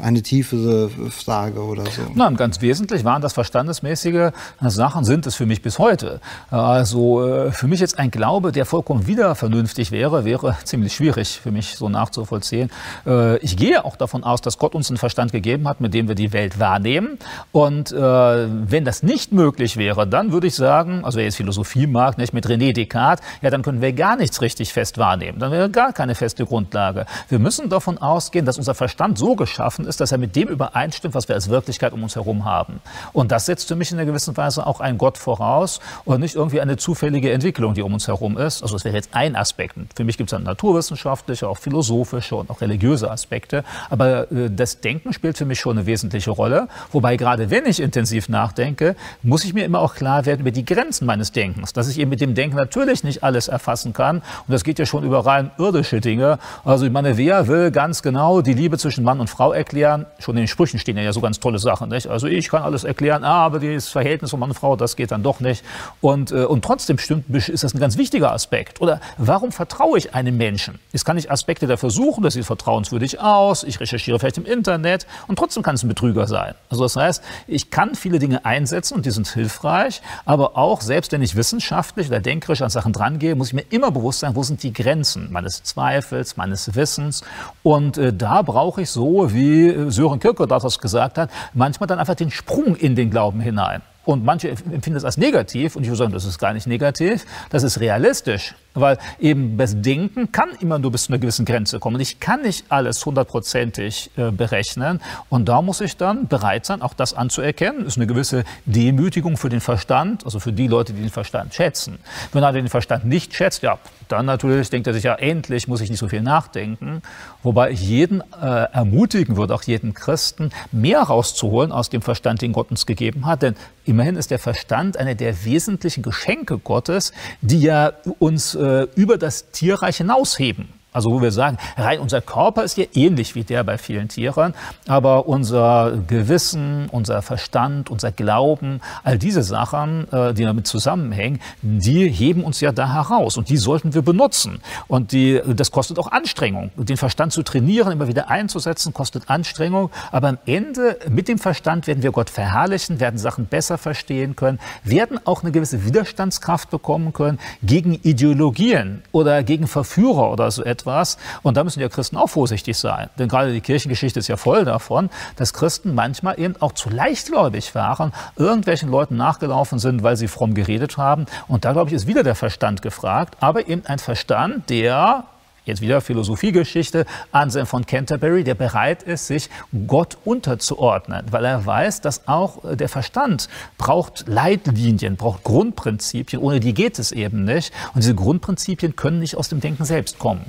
eine 0.00 0.22
tiefere 0.22 0.90
Frage 1.10 1.62
oder 1.62 1.84
so? 1.86 2.02
Nein, 2.14 2.36
ganz 2.36 2.60
wesentlich 2.60 3.04
waren 3.04 3.22
das 3.22 3.32
verstandesmäßige 3.32 4.30
Sachen, 4.60 5.04
sind 5.04 5.26
es 5.26 5.34
für 5.34 5.46
mich 5.46 5.62
bis 5.62 5.78
heute. 5.78 6.20
Also 6.50 7.26
äh, 7.26 7.52
für 7.52 7.66
mich 7.66 7.80
jetzt 7.80 7.98
ein 7.98 8.10
Glaube, 8.10 8.52
der 8.52 8.66
vollkommen 8.66 9.06
wieder 9.06 9.34
vernünftig 9.34 9.90
wäre, 9.92 10.24
wäre 10.24 10.56
ziemlich 10.64 10.94
schwierig 10.94 11.40
für 11.40 11.50
mich 11.50 11.76
so 11.76 11.88
nachzuvollziehen. 11.88 12.70
Äh, 13.06 13.38
ich 13.38 13.56
gehe 13.56 13.84
auch 13.84 13.96
davon 13.96 14.22
aus, 14.22 14.42
dass 14.42 14.58
Gott 14.58 14.74
uns 14.74 14.90
einen 14.90 14.98
Verstand 14.98 15.32
gegeben 15.32 15.66
hat, 15.66 15.80
mit 15.80 15.94
dem 15.94 16.08
wir 16.08 16.14
die 16.14 16.32
Welt 16.32 16.60
wahrnehmen. 16.60 17.18
Und 17.52 17.92
äh, 17.92 17.96
wenn 17.98 18.84
das 18.84 19.02
nicht 19.02 19.32
möglich 19.32 19.76
wäre, 19.78 20.06
dann 20.06 20.32
würde 20.32 20.46
ich 20.46 20.54
sagen, 20.54 21.04
also 21.04 21.16
wer 21.16 21.24
jetzt 21.24 21.36
Philosophie 21.36 21.86
mag, 21.86 22.18
nicht 22.18 22.34
mit 22.34 22.46
René 22.46 22.72
Descartes, 22.74 23.24
ja, 23.40 23.50
dann 23.50 23.62
können 23.62 23.80
wir 23.80 23.92
gar 23.92 24.16
nichts 24.16 24.42
richtig 24.42 24.72
fest 24.72 24.98
wahrnehmen. 24.98 25.38
Dann 25.38 25.52
wäre 25.52 25.70
gar 25.70 25.92
keine 25.92 26.14
feste 26.14 26.44
Grundlage. 26.44 27.06
Wir 27.28 27.38
müssen 27.38 27.70
davon 27.70 27.98
ausgehen, 27.98 28.44
dass 28.44 28.58
unser 28.58 28.74
Verstand 28.74 29.16
so 29.16 29.36
geschaffen 29.36 29.85
ist, 29.86 30.00
dass 30.00 30.12
er 30.12 30.18
mit 30.18 30.36
dem 30.36 30.48
übereinstimmt, 30.48 31.14
was 31.14 31.28
wir 31.28 31.34
als 31.34 31.48
Wirklichkeit 31.48 31.92
um 31.92 32.02
uns 32.02 32.16
herum 32.16 32.44
haben. 32.44 32.80
Und 33.12 33.32
das 33.32 33.46
setzt 33.46 33.68
für 33.68 33.76
mich 33.76 33.90
in 33.92 33.98
einer 33.98 34.06
gewissen 34.06 34.36
Weise 34.36 34.66
auch 34.66 34.80
einen 34.80 34.98
Gott 34.98 35.18
voraus 35.18 35.80
und 36.04 36.20
nicht 36.20 36.34
irgendwie 36.34 36.60
eine 36.60 36.76
zufällige 36.76 37.32
Entwicklung, 37.32 37.74
die 37.74 37.82
um 37.82 37.94
uns 37.94 38.08
herum 38.08 38.36
ist. 38.36 38.62
Also 38.62 38.74
das 38.76 38.84
wäre 38.84 38.94
jetzt 38.94 39.10
ein 39.12 39.36
Aspekt. 39.36 39.76
für 39.94 40.04
mich 40.04 40.16
gibt 40.16 40.28
es 40.28 40.32
dann 40.32 40.42
naturwissenschaftliche, 40.42 41.48
auch 41.48 41.58
philosophische 41.58 42.36
und 42.36 42.50
auch 42.50 42.60
religiöse 42.60 43.10
Aspekte. 43.10 43.64
Aber 43.90 44.30
äh, 44.30 44.50
das 44.50 44.80
Denken 44.80 45.12
spielt 45.12 45.38
für 45.38 45.44
mich 45.44 45.60
schon 45.60 45.78
eine 45.78 45.86
wesentliche 45.86 46.30
Rolle. 46.30 46.68
Wobei 46.92 47.16
gerade 47.16 47.50
wenn 47.50 47.66
ich 47.66 47.80
intensiv 47.80 48.28
nachdenke, 48.28 48.96
muss 49.22 49.44
ich 49.44 49.54
mir 49.54 49.64
immer 49.64 49.80
auch 49.80 49.94
klar 49.94 50.26
werden 50.26 50.40
über 50.40 50.50
die 50.50 50.64
Grenzen 50.64 51.06
meines 51.06 51.32
Denkens. 51.32 51.72
Dass 51.72 51.88
ich 51.88 51.98
eben 51.98 52.10
mit 52.10 52.20
dem 52.20 52.34
Denken 52.34 52.56
natürlich 52.56 53.04
nicht 53.04 53.22
alles 53.22 53.48
erfassen 53.48 53.92
kann. 53.92 54.18
Und 54.18 54.52
das 54.52 54.64
geht 54.64 54.78
ja 54.78 54.86
schon 54.86 55.04
über 55.04 55.24
rein 55.24 55.50
irdische 55.58 56.00
Dinge. 56.00 56.38
Also 56.64 56.86
ich 56.86 56.92
meine, 56.92 57.16
wer 57.16 57.48
will 57.48 57.70
ganz 57.70 58.02
genau 58.02 58.40
die 58.40 58.54
Liebe 58.54 58.78
zwischen 58.78 59.04
Mann 59.04 59.20
und 59.20 59.30
Frau 59.30 59.52
erklären? 59.52 59.75
Erklären. 59.76 60.06
Schon 60.18 60.36
in 60.36 60.42
den 60.42 60.48
Sprüchen 60.48 60.78
stehen 60.78 60.96
ja 60.96 61.12
so 61.12 61.20
ganz 61.20 61.38
tolle 61.40 61.58
Sachen. 61.58 61.90
Nicht? 61.90 62.06
Also 62.06 62.26
ich 62.26 62.48
kann 62.48 62.62
alles 62.62 62.84
erklären, 62.84 63.24
aber 63.24 63.60
das 63.60 63.88
Verhältnis 63.88 64.30
von 64.30 64.40
Mann 64.40 64.50
und 64.50 64.54
Frau, 64.54 64.76
das 64.76 64.96
geht 64.96 65.10
dann 65.10 65.22
doch 65.22 65.40
nicht. 65.40 65.64
Und, 66.00 66.32
äh, 66.32 66.44
und 66.44 66.64
trotzdem 66.64 66.98
stimmt, 66.98 67.28
ist 67.34 67.62
das 67.62 67.74
ein 67.74 67.80
ganz 67.80 67.96
wichtiger 67.96 68.32
Aspekt. 68.32 68.80
Oder 68.80 69.00
warum 69.18 69.52
vertraue 69.52 69.98
ich 69.98 70.14
einem 70.14 70.36
Menschen? 70.36 70.78
Jetzt 70.92 71.04
kann 71.04 71.18
ich 71.18 71.30
Aspekte 71.30 71.66
dafür 71.66 71.90
suchen, 71.90 72.22
das 72.22 72.34
sieht 72.34 72.44
vertrauenswürdig 72.44 73.20
aus, 73.20 73.64
ich 73.64 73.80
recherchiere 73.80 74.18
vielleicht 74.18 74.38
im 74.38 74.46
Internet 74.46 75.06
und 75.26 75.38
trotzdem 75.38 75.62
kann 75.62 75.74
es 75.74 75.82
ein 75.82 75.88
Betrüger 75.88 76.26
sein. 76.26 76.54
Also 76.70 76.82
das 76.82 76.96
heißt, 76.96 77.22
ich 77.46 77.70
kann 77.70 77.94
viele 77.94 78.18
Dinge 78.18 78.44
einsetzen 78.44 78.94
und 78.94 79.06
die 79.06 79.10
sind 79.10 79.28
hilfreich, 79.28 80.00
aber 80.24 80.56
auch 80.56 80.80
selbst 80.80 81.12
wenn 81.12 81.22
ich 81.22 81.36
wissenschaftlich 81.36 82.08
oder 82.08 82.20
denkerisch 82.20 82.62
an 82.62 82.70
Sachen 82.70 82.92
drangehe, 82.92 83.34
muss 83.34 83.48
ich 83.48 83.54
mir 83.54 83.64
immer 83.70 83.90
bewusst 83.90 84.20
sein, 84.20 84.34
wo 84.34 84.42
sind 84.42 84.62
die 84.62 84.72
Grenzen 84.72 85.28
meines 85.30 85.62
Zweifels, 85.62 86.36
meines 86.36 86.74
Wissens. 86.74 87.22
Und 87.62 87.98
äh, 87.98 88.12
da 88.12 88.42
brauche 88.42 88.82
ich 88.82 88.90
so, 88.90 89.32
wie 89.32 89.65
Sören 89.88 90.18
Kierkegaard 90.20 90.64
das 90.64 90.78
gesagt 90.78 91.18
hat, 91.18 91.30
manchmal 91.54 91.86
dann 91.86 91.98
einfach 91.98 92.14
den 92.14 92.30
Sprung 92.30 92.76
in 92.76 92.94
den 92.96 93.10
Glauben 93.10 93.40
hinein. 93.40 93.82
Und 94.06 94.24
manche 94.24 94.48
empfinden 94.48 94.94
das 94.94 95.04
als 95.04 95.18
negativ 95.18 95.74
und 95.74 95.82
ich 95.82 95.88
würde 95.88 95.98
sagen, 95.98 96.12
das 96.12 96.24
ist 96.24 96.38
gar 96.38 96.54
nicht 96.54 96.68
negativ, 96.68 97.26
das 97.50 97.64
ist 97.64 97.80
realistisch. 97.80 98.54
Weil 98.72 98.98
eben 99.18 99.56
das 99.56 99.80
Denken 99.80 100.30
kann 100.32 100.50
immer 100.60 100.78
nur 100.78 100.92
bis 100.92 101.04
zu 101.04 101.12
einer 101.12 101.18
gewissen 101.18 101.44
Grenze 101.44 101.80
kommen. 101.80 101.98
Ich 102.00 102.20
kann 102.20 102.42
nicht 102.42 102.66
alles 102.68 103.04
hundertprozentig 103.04 104.10
äh, 104.16 104.30
berechnen. 104.30 105.00
Und 105.28 105.48
da 105.48 105.60
muss 105.62 105.80
ich 105.80 105.96
dann 105.96 106.28
bereit 106.28 106.66
sein, 106.66 106.82
auch 106.82 106.94
das 106.94 107.14
anzuerkennen. 107.14 107.84
Das 107.84 107.94
ist 107.94 107.96
eine 107.96 108.06
gewisse 108.06 108.44
Demütigung 108.66 109.38
für 109.38 109.48
den 109.48 109.60
Verstand, 109.60 110.24
also 110.24 110.38
für 110.38 110.52
die 110.52 110.68
Leute, 110.68 110.92
die 110.92 111.00
den 111.00 111.10
Verstand 111.10 111.54
schätzen. 111.54 111.98
Wenn 112.32 112.44
einer 112.44 112.52
den 112.52 112.68
Verstand 112.68 113.06
nicht 113.06 113.34
schätzt, 113.34 113.62
ja, 113.62 113.78
dann 114.08 114.26
natürlich 114.26 114.70
denkt 114.70 114.86
er 114.86 114.94
sich, 114.94 115.04
ja, 115.04 115.14
endlich 115.14 115.66
muss 115.66 115.80
ich 115.80 115.90
nicht 115.90 115.98
so 115.98 116.08
viel 116.08 116.22
nachdenken. 116.22 117.02
Wobei 117.42 117.70
ich 117.70 117.80
jeden 117.80 118.20
äh, 118.40 118.44
ermutigen 118.44 119.36
würde, 119.36 119.54
auch 119.54 119.62
jeden 119.62 119.94
Christen, 119.94 120.50
mehr 120.70 121.00
rauszuholen 121.00 121.72
aus 121.72 121.90
dem 121.90 122.02
Verstand, 122.02 122.42
den 122.42 122.52
Gott 122.52 122.70
uns 122.70 122.86
gegeben 122.86 123.26
hat. 123.26 123.42
Denn 123.42 123.56
immerhin 123.96 124.16
ist 124.16 124.30
der 124.30 124.38
Verstand 124.38 124.98
eine 124.98 125.16
der 125.16 125.46
wesentlichen 125.46 126.02
Geschenke 126.02 126.58
Gottes, 126.58 127.12
die 127.40 127.62
ja 127.62 127.94
uns 128.18 128.54
äh, 128.54 128.86
über 128.94 129.16
das 129.16 129.50
Tierreich 129.52 129.96
hinausheben. 129.96 130.68
Also 130.96 131.10
wo 131.10 131.20
wir 131.20 131.30
sagen, 131.30 131.58
rein 131.76 132.00
unser 132.00 132.22
Körper 132.22 132.64
ist 132.64 132.78
ja 132.78 132.86
ähnlich 132.94 133.34
wie 133.34 133.44
der 133.44 133.64
bei 133.64 133.76
vielen 133.76 134.08
Tieren, 134.08 134.54
aber 134.88 135.28
unser 135.28 135.92
Gewissen, 136.06 136.88
unser 136.90 137.20
Verstand, 137.20 137.90
unser 137.90 138.12
Glauben, 138.12 138.80
all 139.04 139.18
diese 139.18 139.42
Sachen, 139.42 140.10
äh, 140.10 140.32
die 140.32 140.44
damit 140.44 140.66
zusammenhängen, 140.66 141.40
die 141.60 142.08
heben 142.08 142.44
uns 142.44 142.62
ja 142.62 142.72
da 142.72 142.94
heraus 142.94 143.36
und 143.36 143.50
die 143.50 143.58
sollten 143.58 143.92
wir 143.92 144.00
benutzen. 144.00 144.60
Und 144.88 145.12
die, 145.12 145.38
das 145.46 145.70
kostet 145.70 145.98
auch 145.98 146.10
Anstrengung. 146.10 146.70
Den 146.76 146.96
Verstand 146.96 147.34
zu 147.34 147.42
trainieren, 147.42 147.92
immer 147.92 148.08
wieder 148.08 148.30
einzusetzen, 148.30 148.94
kostet 148.94 149.28
Anstrengung. 149.28 149.90
Aber 150.12 150.28
am 150.28 150.38
Ende 150.46 150.98
mit 151.10 151.28
dem 151.28 151.38
Verstand 151.38 151.86
werden 151.86 152.02
wir 152.02 152.10
Gott 152.10 152.30
verherrlichen, 152.30 153.00
werden 153.00 153.18
Sachen 153.18 153.44
besser 153.44 153.76
verstehen 153.76 154.34
können, 154.34 154.58
werden 154.82 155.20
auch 155.26 155.42
eine 155.42 155.52
gewisse 155.52 155.84
Widerstandskraft 155.84 156.70
bekommen 156.70 157.12
können 157.12 157.38
gegen 157.62 157.92
Ideologien 157.92 159.02
oder 159.12 159.42
gegen 159.42 159.66
Verführer 159.66 160.32
oder 160.32 160.50
so 160.50 160.64
etwas 160.64 160.85
etwas. 160.86 161.18
Und 161.42 161.56
da 161.56 161.64
müssen 161.64 161.80
ja 161.80 161.88
Christen 161.88 162.16
auch 162.16 162.28
vorsichtig 162.28 162.78
sein. 162.78 163.10
Denn 163.18 163.28
gerade 163.28 163.52
die 163.52 163.60
Kirchengeschichte 163.60 164.20
ist 164.20 164.28
ja 164.28 164.36
voll 164.36 164.64
davon, 164.64 165.10
dass 165.36 165.52
Christen 165.52 165.94
manchmal 165.94 166.38
eben 166.38 166.54
auch 166.60 166.72
zu 166.72 166.88
leichtgläubig 166.90 167.74
waren, 167.74 168.12
irgendwelchen 168.36 168.90
Leuten 168.90 169.16
nachgelaufen 169.16 169.78
sind, 169.78 170.02
weil 170.02 170.16
sie 170.16 170.28
fromm 170.28 170.54
geredet 170.54 170.96
haben. 170.96 171.26
Und 171.48 171.64
da, 171.64 171.72
glaube 171.72 171.90
ich, 171.90 171.94
ist 171.94 172.06
wieder 172.06 172.22
der 172.22 172.34
Verstand 172.34 172.82
gefragt. 172.82 173.36
Aber 173.40 173.68
eben 173.68 173.84
ein 173.86 173.98
Verstand, 173.98 174.70
der 174.70 175.24
jetzt 175.66 175.80
wieder 175.80 176.00
Philosophiegeschichte, 176.00 177.04
Anselm 177.32 177.66
von 177.66 177.84
Canterbury, 177.84 178.44
der 178.44 178.54
bereit 178.54 179.02
ist, 179.02 179.26
sich 179.26 179.50
Gott 179.86 180.16
unterzuordnen, 180.24 181.26
weil 181.30 181.44
er 181.44 181.66
weiß, 181.66 182.00
dass 182.00 182.26
auch 182.26 182.64
äh, 182.64 182.76
der 182.76 182.88
Verstand 182.88 183.48
braucht 183.76 184.24
Leitlinien, 184.26 185.16
braucht 185.16 185.44
Grundprinzipien, 185.44 186.40
ohne 186.40 186.60
die 186.60 186.72
geht 186.72 186.98
es 186.98 187.12
eben 187.12 187.44
nicht. 187.44 187.72
Und 187.94 188.02
diese 188.02 188.14
Grundprinzipien 188.14 188.96
können 188.96 189.18
nicht 189.18 189.36
aus 189.36 189.48
dem 189.48 189.60
Denken 189.60 189.84
selbst 189.84 190.18
kommen. 190.18 190.44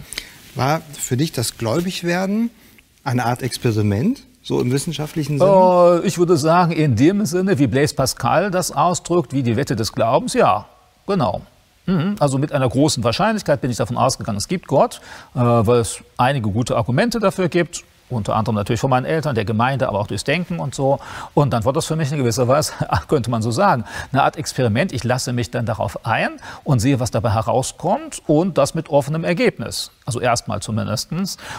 War 0.55 0.81
für 0.97 1.17
dich 1.17 1.31
das 1.31 1.57
Gläubigwerden 1.57 2.49
eine 3.03 3.25
Art 3.25 3.41
Experiment? 3.41 4.23
So 4.41 4.61
im 4.61 4.71
wissenschaftlichen 4.71 5.39
Sinne? 5.39 5.51
Uh, 5.51 6.01
ich 6.05 6.17
würde 6.17 6.37
sagen, 6.37 6.71
in 6.71 6.95
dem 6.95 7.25
Sinne, 7.25 7.59
wie 7.59 7.67
Blaise 7.67 7.93
Pascal 7.93 8.49
das 8.49 8.71
ausdrückt, 8.71 9.33
wie 9.33 9.43
die 9.43 9.57
Wette 9.57 9.75
des 9.75 9.91
Glaubens, 9.91 10.33
ja, 10.33 10.67
genau. 11.05 11.41
Mhm. 11.87 12.17
Also 12.19 12.37
mit 12.37 12.51
einer 12.51 12.69
großen 12.69 13.03
Wahrscheinlichkeit 13.03 13.61
bin 13.61 13.71
ich 13.71 13.77
davon 13.77 13.97
ausgegangen, 13.97 14.37
es 14.37 14.47
gibt 14.47 14.67
Gott, 14.67 15.01
äh, 15.33 15.39
weil 15.39 15.79
es 15.79 16.03
einige 16.17 16.49
gute 16.49 16.75
Argumente 16.75 17.19
dafür 17.19 17.49
gibt. 17.49 17.83
Unter 18.09 18.35
anderem 18.35 18.55
natürlich 18.55 18.79
von 18.79 18.89
meinen 18.89 19.05
Eltern, 19.05 19.35
der 19.35 19.43
Gemeinde, 19.43 19.89
aber 19.89 19.99
auch 19.99 20.07
durchs 20.07 20.23
Denken 20.23 20.59
und 20.59 20.73
so. 20.73 20.99
Und 21.33 21.51
dann 21.51 21.65
wird 21.65 21.75
das 21.75 21.85
für 21.85 21.97
mich 21.97 22.09
in 22.11 22.17
gewisser 22.17 22.47
Weise, 22.47 22.71
könnte 23.07 23.29
man 23.29 23.41
so 23.41 23.51
sagen, 23.51 23.83
eine 24.13 24.23
Art 24.23 24.37
Experiment. 24.37 24.93
Ich 24.93 25.03
lasse 25.03 25.33
mich 25.33 25.51
dann 25.51 25.65
darauf 25.65 26.05
ein 26.05 26.39
und 26.63 26.79
sehe, 26.79 26.99
was 27.01 27.11
dabei 27.11 27.31
herauskommt 27.31 28.21
und 28.27 28.57
das 28.57 28.75
mit 28.75 28.89
offenem 28.89 29.25
Ergebnis. 29.25 29.91
Also 30.07 30.21
erstmal 30.21 30.61
zumindest. 30.61 31.09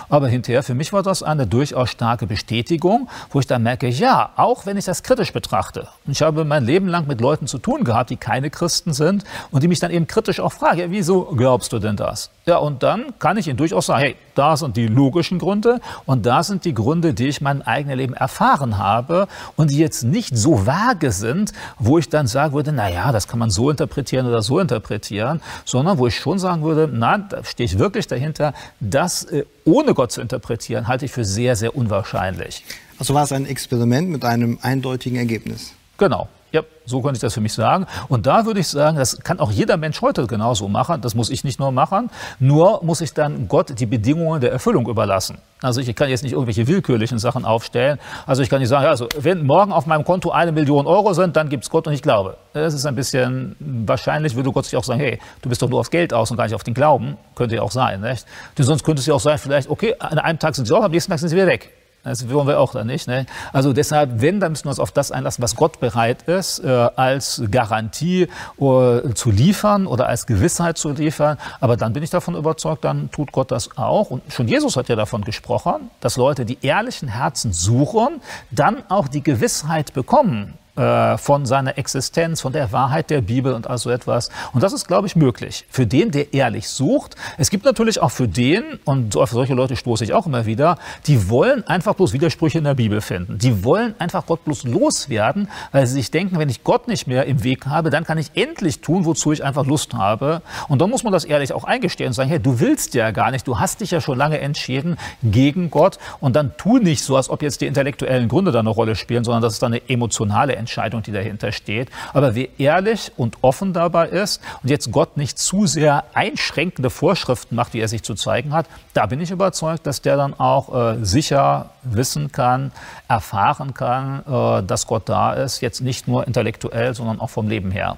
Aber 0.09 0.27
hinterher, 0.27 0.63
für 0.63 0.75
mich 0.75 0.95
war 0.95 1.03
das 1.03 1.23
eine 1.23 1.47
durchaus 1.47 1.91
starke 1.91 2.27
Bestätigung, 2.27 3.07
wo 3.31 3.41
ich 3.41 3.47
dann 3.47 3.63
merke, 3.63 3.89
ja, 3.89 4.31
auch 4.37 4.65
wenn 4.65 4.79
ich 4.79 4.87
das 4.87 5.03
kritisch 5.03 5.35
betrachte. 5.35 5.89
Und 6.07 6.13
ich 6.13 6.23
habe 6.23 6.47
mein 6.47 6.65
Leben 6.65 6.89
lang 6.89 7.07
mit 7.07 7.21
Leuten 7.21 7.47
zu 7.47 7.59
tun 7.59 7.85
gehabt, 7.85 8.09
die 8.09 8.17
keine 8.17 8.49
Christen 8.49 8.95
sind 8.95 9.25
und 9.51 9.63
die 9.63 9.69
mich 9.69 9.81
dann 9.81 9.91
eben 9.91 10.07
kritisch 10.07 10.41
auch 10.41 10.53
fragen, 10.53 10.79
ja, 10.79 10.87
wieso 10.89 11.25
glaubst 11.27 11.75
du 11.75 11.79
denn 11.79 11.97
das? 11.97 12.31
Ja, 12.47 12.57
und 12.57 12.83
dann 12.83 13.13
kann 13.19 13.37
ich 13.37 13.47
ihnen 13.49 13.59
durchaus 13.59 13.85
sagen, 13.85 14.01
hey, 14.01 14.17
da 14.35 14.57
sind 14.57 14.79
die 14.79 14.87
logischen 14.87 15.39
Gründe 15.39 15.81
und 16.07 16.25
da 16.25 16.43
sind 16.43 16.65
die 16.65 16.73
Gründe, 16.73 17.13
die 17.13 17.29
ich 17.29 17.43
mein 17.43 17.61
eigenes 17.61 17.97
Leben 17.97 18.15
erfahren 18.15 18.79
habe 18.79 19.29
und 19.57 19.71
die 19.73 19.79
jetzt 19.79 20.05
nicht 20.05 20.35
so 20.35 20.65
vage 20.65 21.13
sind, 21.13 21.53
wo 21.79 21.99
ich 21.99 22.09
dann 22.09 22.27
sagen 22.27 22.55
würde, 22.55 22.73
na 22.73 22.89
ja, 22.89 23.13
das 23.13 23.29
kann 23.29 23.39
man 23.39 23.51
so 23.51 23.69
interpretieren 23.71 24.27
oder 24.27 24.41
so 24.41 24.59
interpretieren, 24.59 25.43
sondern 25.67 25.99
wo 25.99 26.07
ich 26.07 26.17
schon 26.17 26.39
sagen 26.39 26.63
würde, 26.63 26.89
na, 26.91 27.19
da 27.19 27.45
stehe 27.45 27.67
ich 27.67 27.79
wirklich 27.79 28.07
dahinter, 28.07 28.38
das 28.81 29.25
äh, 29.25 29.45
ohne 29.65 29.95
Gott 29.95 30.13
zu 30.13 30.21
interpretieren, 30.21 30.89
halte 30.89 31.05
ich 31.05 31.13
für 31.13 31.25
sehr, 31.25 31.57
sehr 31.57 31.77
unwahrscheinlich. 31.77 32.65
Also 32.99 33.15
war 33.15 33.25
es 33.25 33.33
ein 33.33 33.47
Experiment 33.47 34.09
mit 34.11 34.25
einem 34.25 34.59
eindeutigen 34.63 35.19
Ergebnis? 35.19 35.73
Genau. 35.99 36.29
Ja, 36.51 36.63
so 36.87 37.03
könnte 37.03 37.17
ich 37.17 37.21
das 37.21 37.35
für 37.35 37.43
mich 37.43 37.53
sagen. 37.53 37.87
Und 38.09 38.27
da 38.27 38.47
würde 38.47 38.61
ich 38.61 38.69
sagen, 38.69 38.97
das 38.97 39.21
kann 39.21 39.39
auch 39.39 39.51
jeder 39.51 39.77
Mensch 39.77 40.01
heute 40.01 40.27
genauso 40.27 40.67
machen. 40.69 41.03
Das 41.03 41.15
muss 41.15 41.29
ich 41.29 41.45
nicht 41.45 41.61
nur 41.61 41.73
machen. 41.73 42.11
Nur 42.39 42.83
muss 42.83 43.03
ich 43.03 43.13
dann 43.13 43.49
Gott 43.49 43.79
die 43.79 43.85
Bedingungen 43.85 44.41
der 44.41 44.51
Erfüllung 44.51 44.89
überlassen. 44.89 45.39
Also 45.61 45.81
ich 45.83 45.95
kann 45.95 46.09
jetzt 46.09 46.23
nicht 46.23 46.33
irgendwelche 46.33 46.67
willkürlichen 46.67 47.19
Sachen 47.19 47.45
aufstellen. 47.45 47.99
Also 48.27 48.43
ich 48.43 48.49
kann 48.49 48.61
nicht 48.61 48.71
sagen, 48.71 48.87
also 48.87 49.09
wenn 49.19 49.45
morgen 49.45 49.73
auf 49.73 49.85
meinem 49.85 50.05
Konto 50.05 50.31
eine 50.31 50.53
Million 50.53 50.87
Euro 50.87 51.13
sind, 51.13 51.37
dann 51.37 51.51
gibt 51.51 51.65
es 51.65 51.71
Gott 51.71 51.87
und 51.87 51.93
ich 51.93 52.03
glaube. 52.03 52.39
Das 52.55 52.73
ist 52.73 52.87
ein 52.87 52.95
bisschen, 52.95 53.55
wahrscheinlich 53.59 54.35
würde 54.35 54.51
Gott 54.51 54.65
sich 54.65 54.77
auch 54.77 54.85
sagen, 54.85 55.01
hey, 55.01 55.19
du 55.43 55.51
bist 55.51 55.61
doch 55.61 55.69
nur 55.69 55.81
aufs 55.81 55.91
Geld 55.91 56.15
aus 56.15 56.31
und 56.31 56.39
gar 56.39 56.45
nicht 56.45 56.55
auf 56.55 56.65
den 56.65 56.75
Glauben. 56.75 57.19
Könnte 57.35 57.57
ja 57.57 57.63
auch 57.63 57.73
sein, 57.73 58.01
nicht? 58.01 58.25
Sonst 58.57 58.85
könnte 58.85 59.01
es 59.01 59.07
ja 59.07 59.15
auch 59.15 59.21
sein, 59.21 59.37
vielleicht, 59.37 59.69
okay, 59.69 59.95
an 59.99 60.19
einem 60.19 60.39
Tag 60.39 60.55
sind 60.55 60.67
sie 60.67 60.75
auch, 60.75 60.83
am 60.83 60.93
nächsten 60.93 61.11
Tag 61.11 61.19
sind 61.19 61.29
sie 61.29 61.37
wieder 61.37 61.47
weg. 61.47 61.78
Das 62.05 62.31
wollen 62.31 62.47
wir 62.47 62.61
auch 62.61 62.73
dann 62.73 62.87
nicht. 62.87 63.09
Ne? 63.09 63.27
Also 63.53 63.73
deshalb, 63.73 64.21
wenn, 64.21 64.41
dann 64.41 64.53
müssen 64.53 64.65
wir 64.67 64.71
uns 64.71 64.79
auf 64.79 64.93
das 64.93 65.11
einlassen, 65.11 65.43
was 65.43 65.57
Gott 65.57 65.81
bereit 65.81 66.23
ist, 66.23 66.61
äh, 66.61 66.69
als 66.97 67.43
Garantie 67.51 68.23
äh, 68.23 69.15
zu 69.15 69.31
liefern 69.31 69.87
oder 69.87 70.09
als 70.09 70.27
Gewissheit 70.27 70.79
zu 70.79 70.91
liefern. 70.91 71.39
Aber 71.61 71.77
dann 71.77 71.93
bin 71.93 72.03
ich 72.03 72.11
davon 72.11 72.35
überzeugt, 72.35 72.85
dann 72.85 73.11
tut 73.11 73.33
Gott 73.33 73.51
das 73.51 73.77
auch. 73.77 74.11
Und 74.11 74.23
schon 74.33 74.49
Jesus 74.49 74.77
hat 74.77 74.89
ja 74.89 74.97
davon 74.97 75.23
gesprochen, 75.23 75.91
dass 76.01 76.17
Leute, 76.17 76.45
die 76.45 76.59
ehrlichen 76.63 77.09
Herzen 77.09 77.53
suchen, 77.53 78.21
dann 78.51 78.83
auch 78.89 79.09
die 79.09 79.23
Gewissheit 79.23 79.93
bekommen, 79.93 80.55
äh, 80.79 81.19
von 81.19 81.45
seiner 81.45 81.77
Existenz, 81.77 82.41
von 82.41 82.53
der 82.53 82.73
Wahrheit 82.73 83.11
der 83.11 83.21
Bibel 83.21 83.53
und 83.53 83.69
all 83.69 83.79
so 83.79 83.91
etwas. 83.91 84.31
Und 84.53 84.63
das 84.63 84.73
ist, 84.73 84.87
glaube 84.87 85.07
ich, 85.09 85.17
möglich. 85.17 85.65
Für 85.69 85.87
den, 85.87 86.13
der 86.13 86.33
ehrlich 86.33 86.69
sucht. 86.69 87.17
Es 87.37 87.51
gibt 87.51 87.65
natürlich 87.65 88.01
auch 88.01 88.11
für 88.11 88.29
den, 88.29 88.79
und 88.85 89.17
auf 89.17 89.31
solche 89.31 89.55
Leute 89.55 89.77
stoße 89.77 90.05
ich 90.05 90.13
auch 90.13 90.27
immer 90.27 90.47
wieder, 90.47 90.79
die 91.07 91.29
wollen 91.29 91.67
einfach 91.67 91.95
bloß 91.95 92.13
Widersprüche 92.13 92.59
in 92.59 92.65
der 92.65 92.75
Bibel 92.75 93.01
finden. 93.01 93.39
Die 93.39 93.65
wollen 93.65 93.95
einfach 93.99 94.25
Gott 94.27 94.45
bloß 94.45 94.65
loswerden, 94.65 95.49
weil 95.73 95.87
sie 95.87 95.95
sich 95.95 96.11
denken, 96.11 96.39
wenn 96.39 96.49
ich 96.49 96.63
Gott 96.63 96.87
nicht 96.87 97.07
mehr 97.07 97.27
im 97.27 97.43
Weg 97.43 97.67
habe, 97.67 97.91
dann 97.91 98.05
kann 98.05 98.19
ich 98.19 98.31
endlich 98.35 98.81
tun, 98.81 99.05
wozu 99.05 99.33
ich 99.33 99.45
einfach 99.45 99.67
Lust 99.67 99.95
habe. 99.95 100.43
Und 100.69 100.81
dann 100.81 100.91
muss 100.91 101.03
man 101.03 101.13
das 101.13 101.25
ehrlich 101.25 101.53
auch 101.53 101.65
eingestehen 101.65 102.09
und 102.09 102.15
sagen, 102.15 102.31
hey, 102.31 102.39
du 102.39 102.61
willst 102.61 102.95
ja 102.95 103.11
gar 103.11 103.33
nicht, 103.33 103.49
du 103.49 103.59
hast 103.59 103.81
dich 103.81 103.91
ja 103.91 104.01
schon 104.01 104.17
lange 104.17 104.39
entschieden 104.39 104.97
gegen 105.25 105.71
Gott 105.71 105.99
und 106.21 106.37
dann 106.37 106.53
tu 106.57 106.79
nicht 106.79 107.03
so, 107.03 107.17
als 107.17 107.31
ob 107.31 107.43
jetzt 107.43 107.61
die 107.61 107.67
intellektuellen 107.67 108.29
Gründe 108.29 108.53
da 108.53 108.61
eine 108.61 108.71
Rolle 108.71 108.95
spielen, 108.95 109.25
sondern 109.25 109.43
das 109.43 109.55
ist 109.55 109.63
dann 109.63 109.73
eine 109.73 109.89
emotionale 109.89 110.55
Entscheidung. 110.55 110.68
Entscheidung, 110.69 111.03
die 111.03 111.13
dahinter 111.13 111.51
steht. 111.51 111.89
Aber 112.13 112.35
wer 112.35 112.49
ehrlich 112.59 113.11
und 113.17 113.39
offen 113.41 113.73
dabei 113.73 114.09
ist 114.09 114.43
und 114.63 114.69
jetzt 114.69 114.93
Gott 114.93 115.17
nicht 115.17 115.39
zu 115.39 115.67
sehr 115.67 116.05
einschränkende 116.13 116.91
Vorschriften 116.91 117.55
macht, 117.55 117.73
wie 117.73 117.81
er 117.81 117.89
sich 117.89 118.03
zu 118.03 118.15
zeigen 118.15 118.53
hat, 118.53 118.67
da 118.93 119.07
bin 119.07 119.21
ich 119.21 119.31
überzeugt, 119.31 119.87
dass 119.87 120.03
der 120.03 120.19
dann 120.19 120.39
auch 120.39 120.75
äh, 120.75 121.05
sicher 121.05 121.71
wissen 121.83 122.33
kann, 122.33 122.73
erfahren 123.09 123.73
kann, 123.73 124.23
äh, 124.29 124.63
dass 124.63 124.87
Gott 124.87 125.09
da 125.09 125.33
ist, 125.33 125.63
jetzt 125.63 125.81
nicht 125.81 126.07
nur 126.07 126.27
intellektuell, 126.27 126.95
sondern 126.95 127.19
auch 127.19 127.31
vom 127.31 127.49
Leben 127.49 127.71
her. 127.71 127.97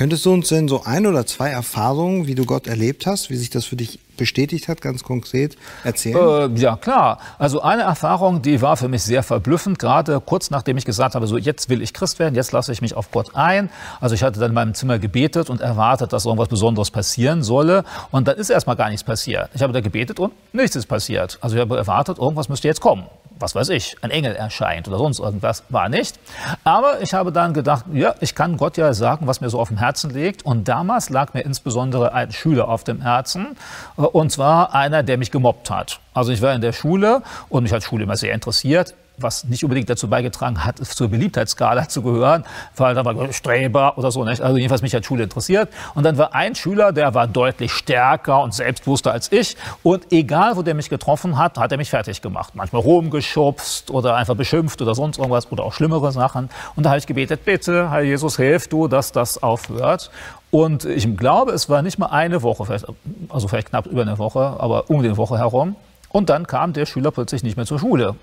Könntest 0.00 0.24
du 0.24 0.32
uns 0.32 0.48
denn 0.48 0.66
so 0.66 0.84
ein 0.84 1.06
oder 1.06 1.26
zwei 1.26 1.50
Erfahrungen, 1.50 2.26
wie 2.26 2.34
du 2.34 2.46
Gott 2.46 2.66
erlebt 2.66 3.04
hast, 3.04 3.28
wie 3.28 3.36
sich 3.36 3.50
das 3.50 3.66
für 3.66 3.76
dich 3.76 3.98
bestätigt 4.16 4.66
hat, 4.66 4.80
ganz 4.80 5.04
konkret 5.04 5.58
erzählen? 5.84 6.56
Äh, 6.56 6.58
ja, 6.58 6.76
klar. 6.76 7.18
Also 7.38 7.60
eine 7.60 7.82
Erfahrung, 7.82 8.40
die 8.40 8.62
war 8.62 8.78
für 8.78 8.88
mich 8.88 9.02
sehr 9.02 9.22
verblüffend, 9.22 9.78
gerade 9.78 10.18
kurz 10.24 10.48
nachdem 10.48 10.78
ich 10.78 10.86
gesagt 10.86 11.14
habe, 11.14 11.26
so 11.26 11.36
jetzt 11.36 11.68
will 11.68 11.82
ich 11.82 11.92
Christ 11.92 12.18
werden, 12.18 12.34
jetzt 12.34 12.50
lasse 12.52 12.72
ich 12.72 12.80
mich 12.80 12.94
auf 12.94 13.10
Gott 13.10 13.34
ein. 13.34 13.68
Also 14.00 14.14
ich 14.14 14.22
hatte 14.22 14.40
dann 14.40 14.52
in 14.52 14.54
meinem 14.54 14.72
Zimmer 14.72 14.98
gebetet 14.98 15.50
und 15.50 15.60
erwartet, 15.60 16.14
dass 16.14 16.24
irgendwas 16.24 16.48
Besonderes 16.48 16.90
passieren 16.90 17.42
solle. 17.42 17.84
Und 18.10 18.26
dann 18.26 18.38
ist 18.38 18.48
erstmal 18.48 18.76
gar 18.76 18.88
nichts 18.88 19.04
passiert. 19.04 19.50
Ich 19.52 19.60
habe 19.60 19.74
da 19.74 19.82
gebetet 19.82 20.18
und 20.18 20.32
nichts 20.54 20.76
ist 20.76 20.86
passiert. 20.86 21.36
Also 21.42 21.56
ich 21.56 21.60
habe 21.60 21.76
erwartet, 21.76 22.16
irgendwas 22.16 22.48
müsste 22.48 22.68
jetzt 22.68 22.80
kommen 22.80 23.04
was 23.40 23.54
weiß 23.54 23.70
ich, 23.70 23.96
ein 24.02 24.10
Engel 24.10 24.34
erscheint 24.34 24.88
oder 24.88 24.98
sonst 24.98 25.18
irgendwas, 25.18 25.64
war 25.68 25.88
nicht. 25.88 26.18
Aber 26.64 27.00
ich 27.00 27.14
habe 27.14 27.32
dann 27.32 27.54
gedacht, 27.54 27.86
ja, 27.92 28.14
ich 28.20 28.34
kann 28.34 28.56
Gott 28.56 28.76
ja 28.76 28.92
sagen, 28.94 29.26
was 29.26 29.40
mir 29.40 29.50
so 29.50 29.60
auf 29.60 29.68
dem 29.68 29.78
Herzen 29.78 30.10
liegt. 30.10 30.44
Und 30.44 30.68
damals 30.68 31.10
lag 31.10 31.34
mir 31.34 31.42
insbesondere 31.42 32.12
ein 32.12 32.32
Schüler 32.32 32.68
auf 32.68 32.84
dem 32.84 33.02
Herzen, 33.02 33.56
äh, 33.96 34.02
und 34.02 34.30
zwar 34.30 34.74
einer, 34.74 35.02
der 35.02 35.18
mich 35.18 35.30
gemobbt 35.30 35.70
hat. 35.70 36.00
Also 36.14 36.32
ich 36.32 36.42
war 36.42 36.54
in 36.54 36.60
der 36.60 36.72
Schule 36.72 37.22
und 37.48 37.62
mich 37.62 37.72
hat 37.72 37.82
Schule 37.82 38.04
immer 38.04 38.16
sehr 38.16 38.34
interessiert 38.34 38.94
was 39.22 39.44
nicht 39.44 39.62
unbedingt 39.64 39.88
dazu 39.90 40.08
beigetragen 40.08 40.64
hat, 40.64 40.78
zur 40.78 41.08
Beliebtheitsskala 41.08 41.88
zu 41.88 42.02
gehören, 42.02 42.44
weil 42.76 42.94
da 42.94 43.04
war 43.04 43.32
Streber 43.32 43.96
oder 43.98 44.10
so. 44.10 44.24
Nicht? 44.24 44.40
Also 44.40 44.56
jedenfalls 44.56 44.82
mich 44.82 44.94
hat 44.94 45.04
Schule 45.04 45.22
interessiert. 45.24 45.68
Und 45.94 46.04
dann 46.04 46.18
war 46.18 46.34
ein 46.34 46.54
Schüler, 46.54 46.92
der 46.92 47.14
war 47.14 47.26
deutlich 47.26 47.72
stärker 47.72 48.42
und 48.42 48.54
selbstbewusster 48.54 49.12
als 49.12 49.30
ich. 49.32 49.56
Und 49.82 50.12
egal, 50.12 50.56
wo 50.56 50.62
der 50.62 50.74
mich 50.74 50.88
getroffen 50.88 51.38
hat, 51.38 51.58
hat 51.58 51.72
er 51.72 51.78
mich 51.78 51.90
fertig 51.90 52.22
gemacht. 52.22 52.54
Manchmal 52.54 52.82
rumgeschubst 52.82 53.90
oder 53.90 54.16
einfach 54.16 54.34
beschimpft 54.34 54.80
oder 54.82 54.94
sonst 54.94 55.18
irgendwas 55.18 55.50
oder 55.50 55.64
auch 55.64 55.72
schlimmere 55.72 56.12
Sachen. 56.12 56.50
Und 56.76 56.84
da 56.84 56.90
habe 56.90 56.98
ich 56.98 57.06
gebetet, 57.06 57.44
bitte, 57.44 57.90
Herr 57.90 58.02
Jesus, 58.02 58.36
hilf 58.36 58.68
du, 58.68 58.88
dass 58.88 59.12
das 59.12 59.42
aufhört. 59.42 60.10
Und 60.50 60.84
ich 60.84 61.16
glaube, 61.16 61.52
es 61.52 61.68
war 61.68 61.82
nicht 61.82 61.98
mal 61.98 62.06
eine 62.06 62.42
Woche, 62.42 62.64
vielleicht, 62.64 62.86
also 63.28 63.46
vielleicht 63.46 63.68
knapp 63.68 63.86
über 63.86 64.02
eine 64.02 64.18
Woche, 64.18 64.56
aber 64.58 64.90
um 64.90 65.02
die 65.02 65.16
Woche 65.16 65.38
herum. 65.38 65.76
Und 66.08 66.28
dann 66.28 66.46
kam 66.46 66.72
der 66.72 66.86
Schüler 66.86 67.12
plötzlich 67.12 67.44
nicht 67.44 67.56
mehr 67.56 67.66
zur 67.66 67.78
Schule. 67.78 68.16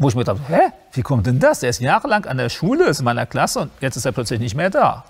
Wo 0.00 0.08
ich 0.08 0.14
mir 0.14 0.22
dachte, 0.22 0.40
hä, 0.46 0.60
wie 0.92 1.02
kommt 1.02 1.26
denn 1.26 1.40
das? 1.40 1.58
Der 1.58 1.70
ist 1.70 1.80
jahrelang 1.80 2.24
an 2.26 2.36
der 2.38 2.50
Schule, 2.50 2.86
ist 2.86 3.00
in 3.00 3.04
meiner 3.04 3.26
Klasse 3.26 3.60
und 3.60 3.70
jetzt 3.80 3.96
ist 3.96 4.04
er 4.04 4.12
plötzlich 4.12 4.38
nicht 4.38 4.54
mehr 4.54 4.70
da. 4.70 5.04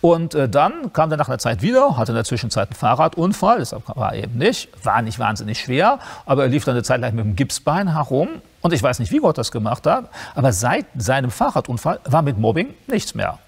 Und 0.00 0.34
äh, 0.34 0.48
dann 0.48 0.94
kam 0.94 1.10
er 1.10 1.18
nach 1.18 1.28
einer 1.28 1.38
Zeit 1.38 1.60
wieder, 1.60 1.98
hatte 1.98 2.12
in 2.12 2.16
der 2.16 2.24
Zwischenzeit 2.24 2.68
einen 2.68 2.76
Fahrradunfall, 2.76 3.58
das 3.58 3.76
war 3.86 4.14
eben 4.14 4.38
nicht, 4.38 4.70
war 4.82 5.02
nicht 5.02 5.18
wahnsinnig 5.18 5.60
schwer, 5.60 5.98
aber 6.24 6.44
er 6.44 6.48
lief 6.48 6.64
dann 6.64 6.74
eine 6.74 6.82
Zeit 6.82 7.02
lang 7.02 7.14
mit 7.14 7.24
dem 7.24 7.36
Gipsbein 7.36 7.92
herum. 7.92 8.28
Und 8.62 8.72
ich 8.72 8.82
weiß 8.82 8.98
nicht, 8.98 9.12
wie 9.12 9.18
Gott 9.18 9.36
das 9.36 9.52
gemacht 9.52 9.86
hat, 9.86 10.08
aber 10.34 10.52
seit 10.52 10.86
seinem 10.96 11.30
Fahrradunfall 11.30 12.00
war 12.04 12.22
mit 12.22 12.38
Mobbing 12.38 12.74
nichts 12.86 13.14
mehr. 13.14 13.38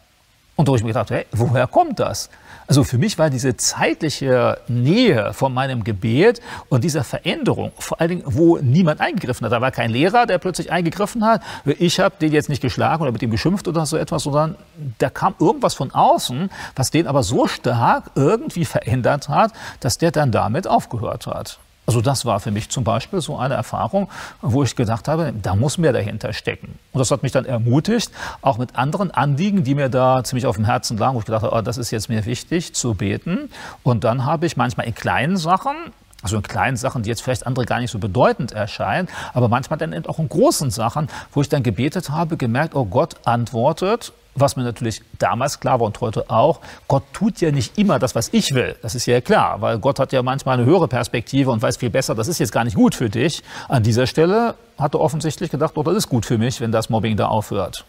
Und 0.56 0.68
da 0.68 0.70
habe 0.70 0.76
ich 0.76 0.84
mir 0.84 0.90
gedacht, 0.90 1.10
hey, 1.10 1.24
woher 1.32 1.66
kommt 1.66 2.00
das? 2.00 2.28
Also 2.72 2.84
für 2.84 2.96
mich 2.96 3.18
war 3.18 3.28
diese 3.28 3.54
zeitliche 3.58 4.58
Nähe 4.66 5.34
von 5.34 5.52
meinem 5.52 5.84
Gebet 5.84 6.40
und 6.70 6.84
dieser 6.84 7.04
Veränderung, 7.04 7.70
vor 7.78 8.00
allen 8.00 8.08
Dingen, 8.08 8.22
wo 8.24 8.56
niemand 8.62 8.98
eingegriffen 8.98 9.44
hat. 9.44 9.52
Da 9.52 9.60
war 9.60 9.70
kein 9.70 9.90
Lehrer, 9.90 10.24
der 10.24 10.38
plötzlich 10.38 10.72
eingegriffen 10.72 11.22
hat. 11.22 11.42
Ich 11.66 12.00
habe 12.00 12.14
den 12.18 12.32
jetzt 12.32 12.48
nicht 12.48 12.62
geschlagen 12.62 13.02
oder 13.02 13.12
mit 13.12 13.20
ihm 13.20 13.30
geschimpft 13.30 13.68
oder 13.68 13.84
so 13.84 13.98
etwas, 13.98 14.22
sondern 14.22 14.56
da 14.96 15.10
kam 15.10 15.34
irgendwas 15.38 15.74
von 15.74 15.90
außen, 15.90 16.48
was 16.74 16.90
den 16.90 17.06
aber 17.06 17.22
so 17.22 17.46
stark 17.46 18.10
irgendwie 18.14 18.64
verändert 18.64 19.28
hat, 19.28 19.52
dass 19.80 19.98
der 19.98 20.10
dann 20.10 20.32
damit 20.32 20.66
aufgehört 20.66 21.26
hat. 21.26 21.58
Also 21.84 22.00
das 22.00 22.24
war 22.24 22.38
für 22.38 22.52
mich 22.52 22.68
zum 22.68 22.84
Beispiel 22.84 23.20
so 23.20 23.36
eine 23.36 23.54
Erfahrung, 23.54 24.08
wo 24.40 24.62
ich 24.62 24.76
gedacht 24.76 25.08
habe, 25.08 25.32
da 25.42 25.56
muss 25.56 25.78
mehr 25.78 25.92
dahinter 25.92 26.32
stecken. 26.32 26.78
Und 26.92 26.98
das 27.00 27.10
hat 27.10 27.24
mich 27.24 27.32
dann 27.32 27.44
ermutigt, 27.44 28.12
auch 28.40 28.56
mit 28.56 28.76
anderen 28.76 29.10
Anliegen, 29.10 29.64
die 29.64 29.74
mir 29.74 29.88
da 29.88 30.22
ziemlich 30.22 30.46
auf 30.46 30.56
dem 30.56 30.64
Herzen 30.64 30.96
lagen, 30.96 31.16
wo 31.16 31.18
ich 31.18 31.24
gedacht 31.24 31.42
habe, 31.42 31.56
oh, 31.56 31.60
das 31.60 31.78
ist 31.78 31.90
jetzt 31.90 32.08
mir 32.08 32.24
wichtig 32.24 32.72
zu 32.74 32.94
beten. 32.94 33.50
Und 33.82 34.04
dann 34.04 34.24
habe 34.24 34.46
ich 34.46 34.56
manchmal 34.56 34.86
in 34.86 34.94
kleinen 34.94 35.36
Sachen, 35.36 35.74
also 36.22 36.36
in 36.36 36.42
kleinen 36.44 36.76
Sachen, 36.76 37.02
die 37.02 37.08
jetzt 37.10 37.22
vielleicht 37.22 37.48
andere 37.48 37.66
gar 37.66 37.80
nicht 37.80 37.90
so 37.90 37.98
bedeutend 37.98 38.52
erscheinen, 38.52 39.08
aber 39.34 39.48
manchmal 39.48 39.76
dann 39.76 40.06
auch 40.06 40.20
in 40.20 40.28
großen 40.28 40.70
Sachen, 40.70 41.08
wo 41.32 41.40
ich 41.40 41.48
dann 41.48 41.64
gebetet 41.64 42.10
habe, 42.10 42.36
gemerkt, 42.36 42.76
oh 42.76 42.84
Gott 42.84 43.16
antwortet 43.24 44.12
was 44.34 44.56
mir 44.56 44.62
natürlich 44.62 45.02
damals 45.18 45.60
klar 45.60 45.80
war 45.80 45.86
und 45.86 46.00
heute 46.00 46.30
auch, 46.30 46.60
Gott 46.88 47.04
tut 47.12 47.40
ja 47.40 47.50
nicht 47.50 47.78
immer 47.78 47.98
das, 47.98 48.14
was 48.14 48.30
ich 48.32 48.54
will. 48.54 48.76
Das 48.82 48.94
ist 48.94 49.06
ja 49.06 49.20
klar, 49.20 49.60
weil 49.60 49.78
Gott 49.78 49.98
hat 49.98 50.12
ja 50.12 50.22
manchmal 50.22 50.58
eine 50.58 50.66
höhere 50.66 50.88
Perspektive 50.88 51.50
und 51.50 51.60
weiß 51.60 51.76
viel 51.76 51.90
besser, 51.90 52.14
das 52.14 52.28
ist 52.28 52.38
jetzt 52.38 52.52
gar 52.52 52.64
nicht 52.64 52.76
gut 52.76 52.94
für 52.94 53.10
dich. 53.10 53.42
An 53.68 53.82
dieser 53.82 54.06
Stelle 54.06 54.54
hat 54.78 54.94
er 54.94 55.00
offensichtlich 55.00 55.50
gedacht, 55.50 55.72
oh, 55.76 55.82
das 55.82 55.96
ist 55.96 56.08
gut 56.08 56.24
für 56.24 56.38
mich, 56.38 56.60
wenn 56.60 56.72
das 56.72 56.88
Mobbing 56.88 57.16
da 57.16 57.26
aufhört. 57.26 57.84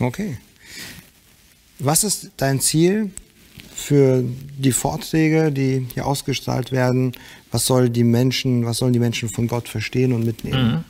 Okay. 0.00 0.38
Was 1.78 2.04
ist 2.04 2.30
dein 2.38 2.60
Ziel 2.60 3.10
für 3.74 4.22
die 4.22 4.72
Vorträge, 4.72 5.52
die 5.52 5.86
hier 5.92 6.06
ausgestrahlt 6.06 6.72
werden? 6.72 7.12
Was 7.50 7.66
soll 7.66 7.90
die 7.90 8.04
Menschen, 8.04 8.64
was 8.64 8.78
sollen 8.78 8.92
die 8.92 8.98
Menschen 8.98 9.28
von 9.28 9.48
Gott 9.48 9.68
verstehen 9.68 10.12
und 10.12 10.24
mitnehmen? 10.24 10.70
Mhm. 10.70 10.84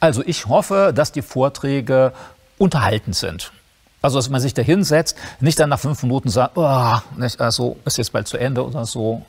Also 0.00 0.22
ich 0.24 0.46
hoffe, 0.46 0.92
dass 0.94 1.12
die 1.12 1.22
Vorträge 1.22 2.12
unterhaltend 2.58 3.16
sind 3.16 3.52
Also, 4.04 4.18
dass 4.18 4.28
man 4.28 4.38
sich 4.38 4.52
da 4.52 4.60
hinsetzt, 4.60 5.16
nicht 5.40 5.58
dann 5.58 5.70
nach 5.70 5.80
fünf 5.80 6.02
Minuten 6.02 6.28
sagt, 6.28 6.58
oh, 6.58 6.96
nicht, 7.16 7.40
also 7.40 7.78
ist 7.86 7.96
jetzt 7.96 8.12
bald 8.12 8.28
zu 8.28 8.36
Ende 8.36 8.62
oder 8.62 8.84
so. 8.84 9.24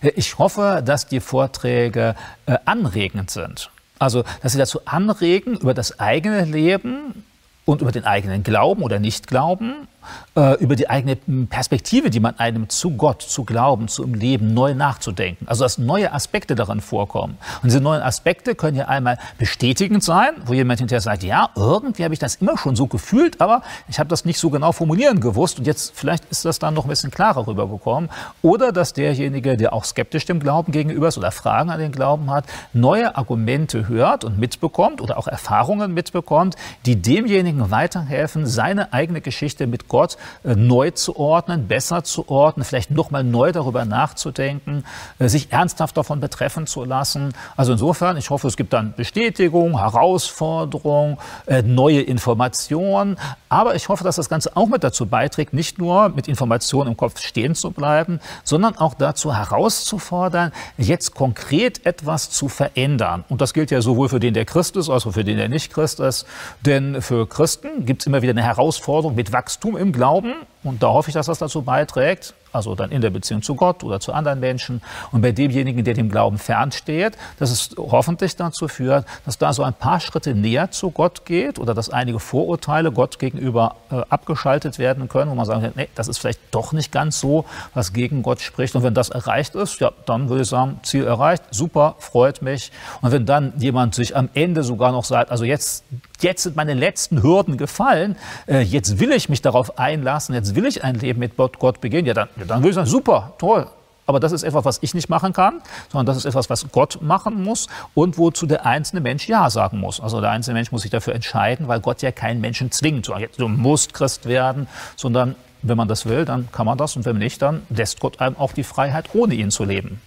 Ich 0.00 0.38
hoffe, 0.38 0.82
dass 0.82 1.06
die 1.06 1.20
Vorträge 1.20 2.14
äh, 2.46 2.56
anregend 2.64 3.30
sind. 3.30 3.68
Also, 3.98 4.24
dass 4.42 4.52
sie 4.52 4.58
dazu 4.58 4.80
anregen, 4.86 5.58
über 5.58 5.74
das 5.74 6.00
eigene 6.00 6.46
Leben 6.46 7.22
und 7.66 7.82
über 7.82 7.92
den 7.92 8.06
eigenen 8.06 8.42
Glauben 8.42 8.82
oder 8.82 8.98
Nichtglauben 8.98 9.88
äh, 10.34 10.58
über 10.62 10.76
die 10.76 10.90
eigene 10.90 11.16
Perspektive, 11.46 12.10
die 12.10 12.20
man 12.20 12.38
einem 12.38 12.68
zu 12.68 12.90
Gott, 12.90 13.22
zu 13.22 13.44
Glauben, 13.44 13.88
zu 13.88 14.04
im 14.04 14.14
Leben 14.14 14.54
neu 14.54 14.74
nachzudenken. 14.74 15.46
Also 15.48 15.64
dass 15.64 15.78
neue 15.78 16.12
Aspekte 16.12 16.54
daran 16.54 16.80
vorkommen. 16.80 17.38
Und 17.62 17.66
diese 17.66 17.80
neuen 17.80 18.02
Aspekte 18.02 18.54
können 18.54 18.76
ja 18.76 18.86
einmal 18.86 19.18
bestätigend 19.38 20.04
sein, 20.04 20.30
wo 20.44 20.52
jemand 20.52 20.80
hinterher 20.80 21.00
sagt, 21.00 21.22
ja, 21.22 21.50
irgendwie 21.56 22.04
habe 22.04 22.14
ich 22.14 22.20
das 22.20 22.36
immer 22.36 22.58
schon 22.58 22.76
so 22.76 22.86
gefühlt, 22.86 23.40
aber 23.40 23.62
ich 23.88 23.98
habe 23.98 24.08
das 24.08 24.24
nicht 24.24 24.38
so 24.38 24.50
genau 24.50 24.72
formulieren 24.72 25.20
gewusst 25.20 25.58
und 25.58 25.66
jetzt 25.66 25.92
vielleicht 25.94 26.24
ist 26.26 26.44
das 26.44 26.58
dann 26.58 26.74
noch 26.74 26.84
ein 26.84 26.88
bisschen 26.88 27.10
klarer 27.10 27.46
rübergekommen. 27.46 28.10
Oder 28.42 28.72
dass 28.72 28.92
derjenige, 28.92 29.56
der 29.56 29.72
auch 29.72 29.84
skeptisch 29.84 30.26
dem 30.26 30.40
Glauben 30.40 30.72
gegenüber 30.72 31.08
ist 31.08 31.18
oder 31.18 31.30
Fragen 31.30 31.70
an 31.70 31.78
den 31.78 31.92
Glauben 31.92 32.30
hat, 32.30 32.44
neue 32.72 33.16
Argumente 33.16 33.88
hört 33.88 34.24
und 34.24 34.38
mitbekommt 34.38 35.00
oder 35.00 35.16
auch 35.16 35.28
Erfahrungen 35.28 35.94
mitbekommt, 35.94 36.56
die 36.86 37.00
demjenigen 37.00 37.70
weiterhelfen, 37.70 38.46
seine 38.46 38.92
eigene 38.92 39.20
Geschichte 39.20 39.66
mit 39.66 39.88
Gott 39.88 39.93
Gott 39.94 40.16
äh, 40.42 40.56
neu 40.56 40.90
zu 40.90 41.16
ordnen, 41.16 41.68
besser 41.68 42.02
zu 42.02 42.28
ordnen, 42.28 42.64
vielleicht 42.64 42.90
nochmal 42.90 43.22
neu 43.22 43.52
darüber 43.52 43.84
nachzudenken, 43.84 44.84
äh, 45.20 45.28
sich 45.28 45.52
ernsthaft 45.52 45.96
davon 45.96 46.18
betreffen 46.18 46.66
zu 46.66 46.84
lassen. 46.84 47.32
Also 47.56 47.74
insofern, 47.74 48.16
ich 48.16 48.28
hoffe, 48.28 48.48
es 48.48 48.56
gibt 48.56 48.72
dann 48.72 48.94
Bestätigung, 48.96 49.78
Herausforderung, 49.78 51.18
äh, 51.46 51.62
neue 51.62 52.00
Informationen. 52.00 53.18
Aber 53.48 53.76
ich 53.76 53.88
hoffe, 53.88 54.02
dass 54.02 54.16
das 54.16 54.28
Ganze 54.28 54.56
auch 54.56 54.66
mit 54.66 54.82
dazu 54.82 55.06
beiträgt, 55.06 55.54
nicht 55.54 55.78
nur 55.78 56.08
mit 56.08 56.26
Informationen 56.26 56.90
im 56.90 56.96
Kopf 56.96 57.20
stehen 57.20 57.54
zu 57.54 57.70
bleiben, 57.70 58.18
sondern 58.42 58.76
auch 58.76 58.94
dazu 58.94 59.32
herauszufordern, 59.32 60.50
jetzt 60.76 61.14
konkret 61.14 61.86
etwas 61.86 62.30
zu 62.30 62.48
verändern. 62.48 63.22
Und 63.28 63.40
das 63.40 63.54
gilt 63.54 63.70
ja 63.70 63.80
sowohl 63.80 64.08
für 64.08 64.18
den, 64.18 64.34
der 64.34 64.44
Christ 64.44 64.74
ist, 64.74 64.90
als 64.90 65.06
auch 65.06 65.12
für 65.12 65.22
den, 65.22 65.36
der 65.36 65.48
nicht 65.48 65.72
Christ 65.72 66.00
ist. 66.00 66.26
Denn 66.62 67.00
für 67.00 67.28
Christen 67.28 67.86
gibt 67.86 68.02
es 68.02 68.08
immer 68.08 68.22
wieder 68.22 68.32
eine 68.32 68.42
Herausforderung 68.42 69.14
mit 69.14 69.32
Wachstum 69.32 69.76
im 69.84 69.92
Glauben. 69.92 70.34
Und 70.64 70.82
da 70.82 70.88
hoffe 70.88 71.10
ich, 71.10 71.14
dass 71.14 71.26
das 71.26 71.38
dazu 71.38 71.62
beiträgt, 71.62 72.34
also 72.54 72.74
dann 72.74 72.90
in 72.90 73.00
der 73.00 73.10
Beziehung 73.10 73.42
zu 73.42 73.54
Gott 73.54 73.84
oder 73.84 74.00
zu 74.00 74.12
anderen 74.12 74.40
Menschen. 74.40 74.82
Und 75.12 75.22
bei 75.22 75.32
demjenigen, 75.32 75.84
der 75.84 75.94
dem 75.94 76.10
Glauben 76.10 76.38
fernsteht, 76.38 77.16
dass 77.38 77.50
es 77.50 77.70
hoffentlich 77.76 78.36
dazu 78.36 78.68
führt, 78.68 79.06
dass 79.24 79.38
da 79.38 79.52
so 79.52 79.62
ein 79.62 79.74
paar 79.74 80.00
Schritte 80.00 80.34
näher 80.34 80.70
zu 80.70 80.90
Gott 80.90 81.24
geht 81.24 81.58
oder 81.58 81.74
dass 81.74 81.90
einige 81.90 82.20
Vorurteile 82.20 82.92
Gott 82.92 83.18
gegenüber 83.18 83.76
äh, 83.90 83.96
abgeschaltet 84.08 84.78
werden 84.78 85.08
können, 85.08 85.30
wo 85.30 85.34
man 85.34 85.46
sagt, 85.46 85.76
nee, 85.76 85.88
das 85.94 86.08
ist 86.08 86.18
vielleicht 86.18 86.40
doch 86.50 86.72
nicht 86.72 86.92
ganz 86.92 87.20
so, 87.20 87.44
was 87.74 87.92
gegen 87.92 88.22
Gott 88.22 88.40
spricht. 88.40 88.74
Und 88.76 88.82
wenn 88.82 88.94
das 88.94 89.10
erreicht 89.10 89.54
ist, 89.54 89.80
ja, 89.80 89.92
dann 90.06 90.28
würde 90.28 90.42
ich 90.42 90.48
sagen, 90.48 90.80
Ziel 90.82 91.04
erreicht, 91.04 91.42
super, 91.50 91.96
freut 91.98 92.42
mich. 92.42 92.72
Und 93.02 93.12
wenn 93.12 93.26
dann 93.26 93.52
jemand 93.58 93.94
sich 93.94 94.16
am 94.16 94.28
Ende 94.34 94.62
sogar 94.62 94.92
noch 94.92 95.04
sagt, 95.04 95.30
also 95.30 95.44
jetzt 95.44 95.84
jetzt 96.20 96.42
sind 96.42 96.56
meine 96.56 96.74
letzten 96.74 97.22
Hürden 97.22 97.56
gefallen, 97.56 98.16
äh, 98.46 98.60
jetzt 98.60 98.98
will 98.98 99.12
ich 99.12 99.28
mich 99.28 99.42
darauf 99.42 99.78
einlassen, 99.78 100.34
jetzt 100.34 100.54
will 100.54 100.66
ich 100.66 100.82
ein 100.82 100.96
Leben 100.96 101.20
mit 101.20 101.36
Gott 101.36 101.80
beginnen, 101.80 102.06
ja 102.06 102.14
dann, 102.14 102.28
ja, 102.44 102.48
dann 102.48 102.60
würde 102.60 102.70
ich 102.70 102.74
sagen, 102.74 102.88
super, 102.88 103.34
toll. 103.38 103.66
Aber 104.06 104.20
das 104.20 104.32
ist 104.32 104.42
etwas, 104.42 104.66
was 104.66 104.78
ich 104.82 104.94
nicht 104.94 105.08
machen 105.08 105.32
kann, 105.32 105.62
sondern 105.90 106.06
das 106.06 106.18
ist 106.18 106.26
etwas, 106.26 106.50
was 106.50 106.66
Gott 106.72 107.00
machen 107.00 107.42
muss 107.42 107.68
und 107.94 108.18
wozu 108.18 108.46
der 108.46 108.66
einzelne 108.66 109.00
Mensch 109.00 109.28
Ja 109.28 109.48
sagen 109.48 109.80
muss. 109.80 109.98
Also 109.98 110.20
der 110.20 110.30
einzelne 110.30 110.54
Mensch 110.54 110.72
muss 110.72 110.82
sich 110.82 110.90
dafür 110.90 111.14
entscheiden, 111.14 111.68
weil 111.68 111.80
Gott 111.80 112.02
ja 112.02 112.12
keinen 112.12 112.40
Menschen 112.40 112.70
zwingt. 112.70 113.10
Du 113.38 113.48
musst 113.48 113.94
Christ 113.94 114.26
werden, 114.26 114.68
sondern 114.96 115.36
wenn 115.62 115.78
man 115.78 115.88
das 115.88 116.04
will, 116.04 116.26
dann 116.26 116.50
kann 116.52 116.66
man 116.66 116.76
das 116.76 116.96
und 116.96 117.06
wenn 117.06 117.16
nicht, 117.16 117.40
dann 117.40 117.62
lässt 117.70 118.00
Gott 118.00 118.20
einem 118.20 118.36
auch 118.36 118.52
die 118.52 118.64
Freiheit, 118.64 119.14
ohne 119.14 119.34
ihn 119.34 119.50
zu 119.50 119.64
leben. 119.64 120.00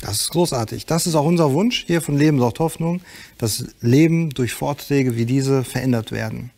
Das 0.00 0.20
ist 0.20 0.30
großartig. 0.30 0.86
Das 0.86 1.06
ist 1.06 1.14
auch 1.14 1.24
unser 1.24 1.52
Wunsch 1.52 1.84
hier 1.86 2.02
von 2.02 2.16
Leben 2.16 2.38
sorgt 2.38 2.58
Hoffnung, 2.58 3.02
dass 3.36 3.64
Leben 3.80 4.30
durch 4.30 4.52
Vorträge 4.52 5.16
wie 5.16 5.26
diese 5.26 5.62
verändert 5.62 6.10
werden. 6.10 6.50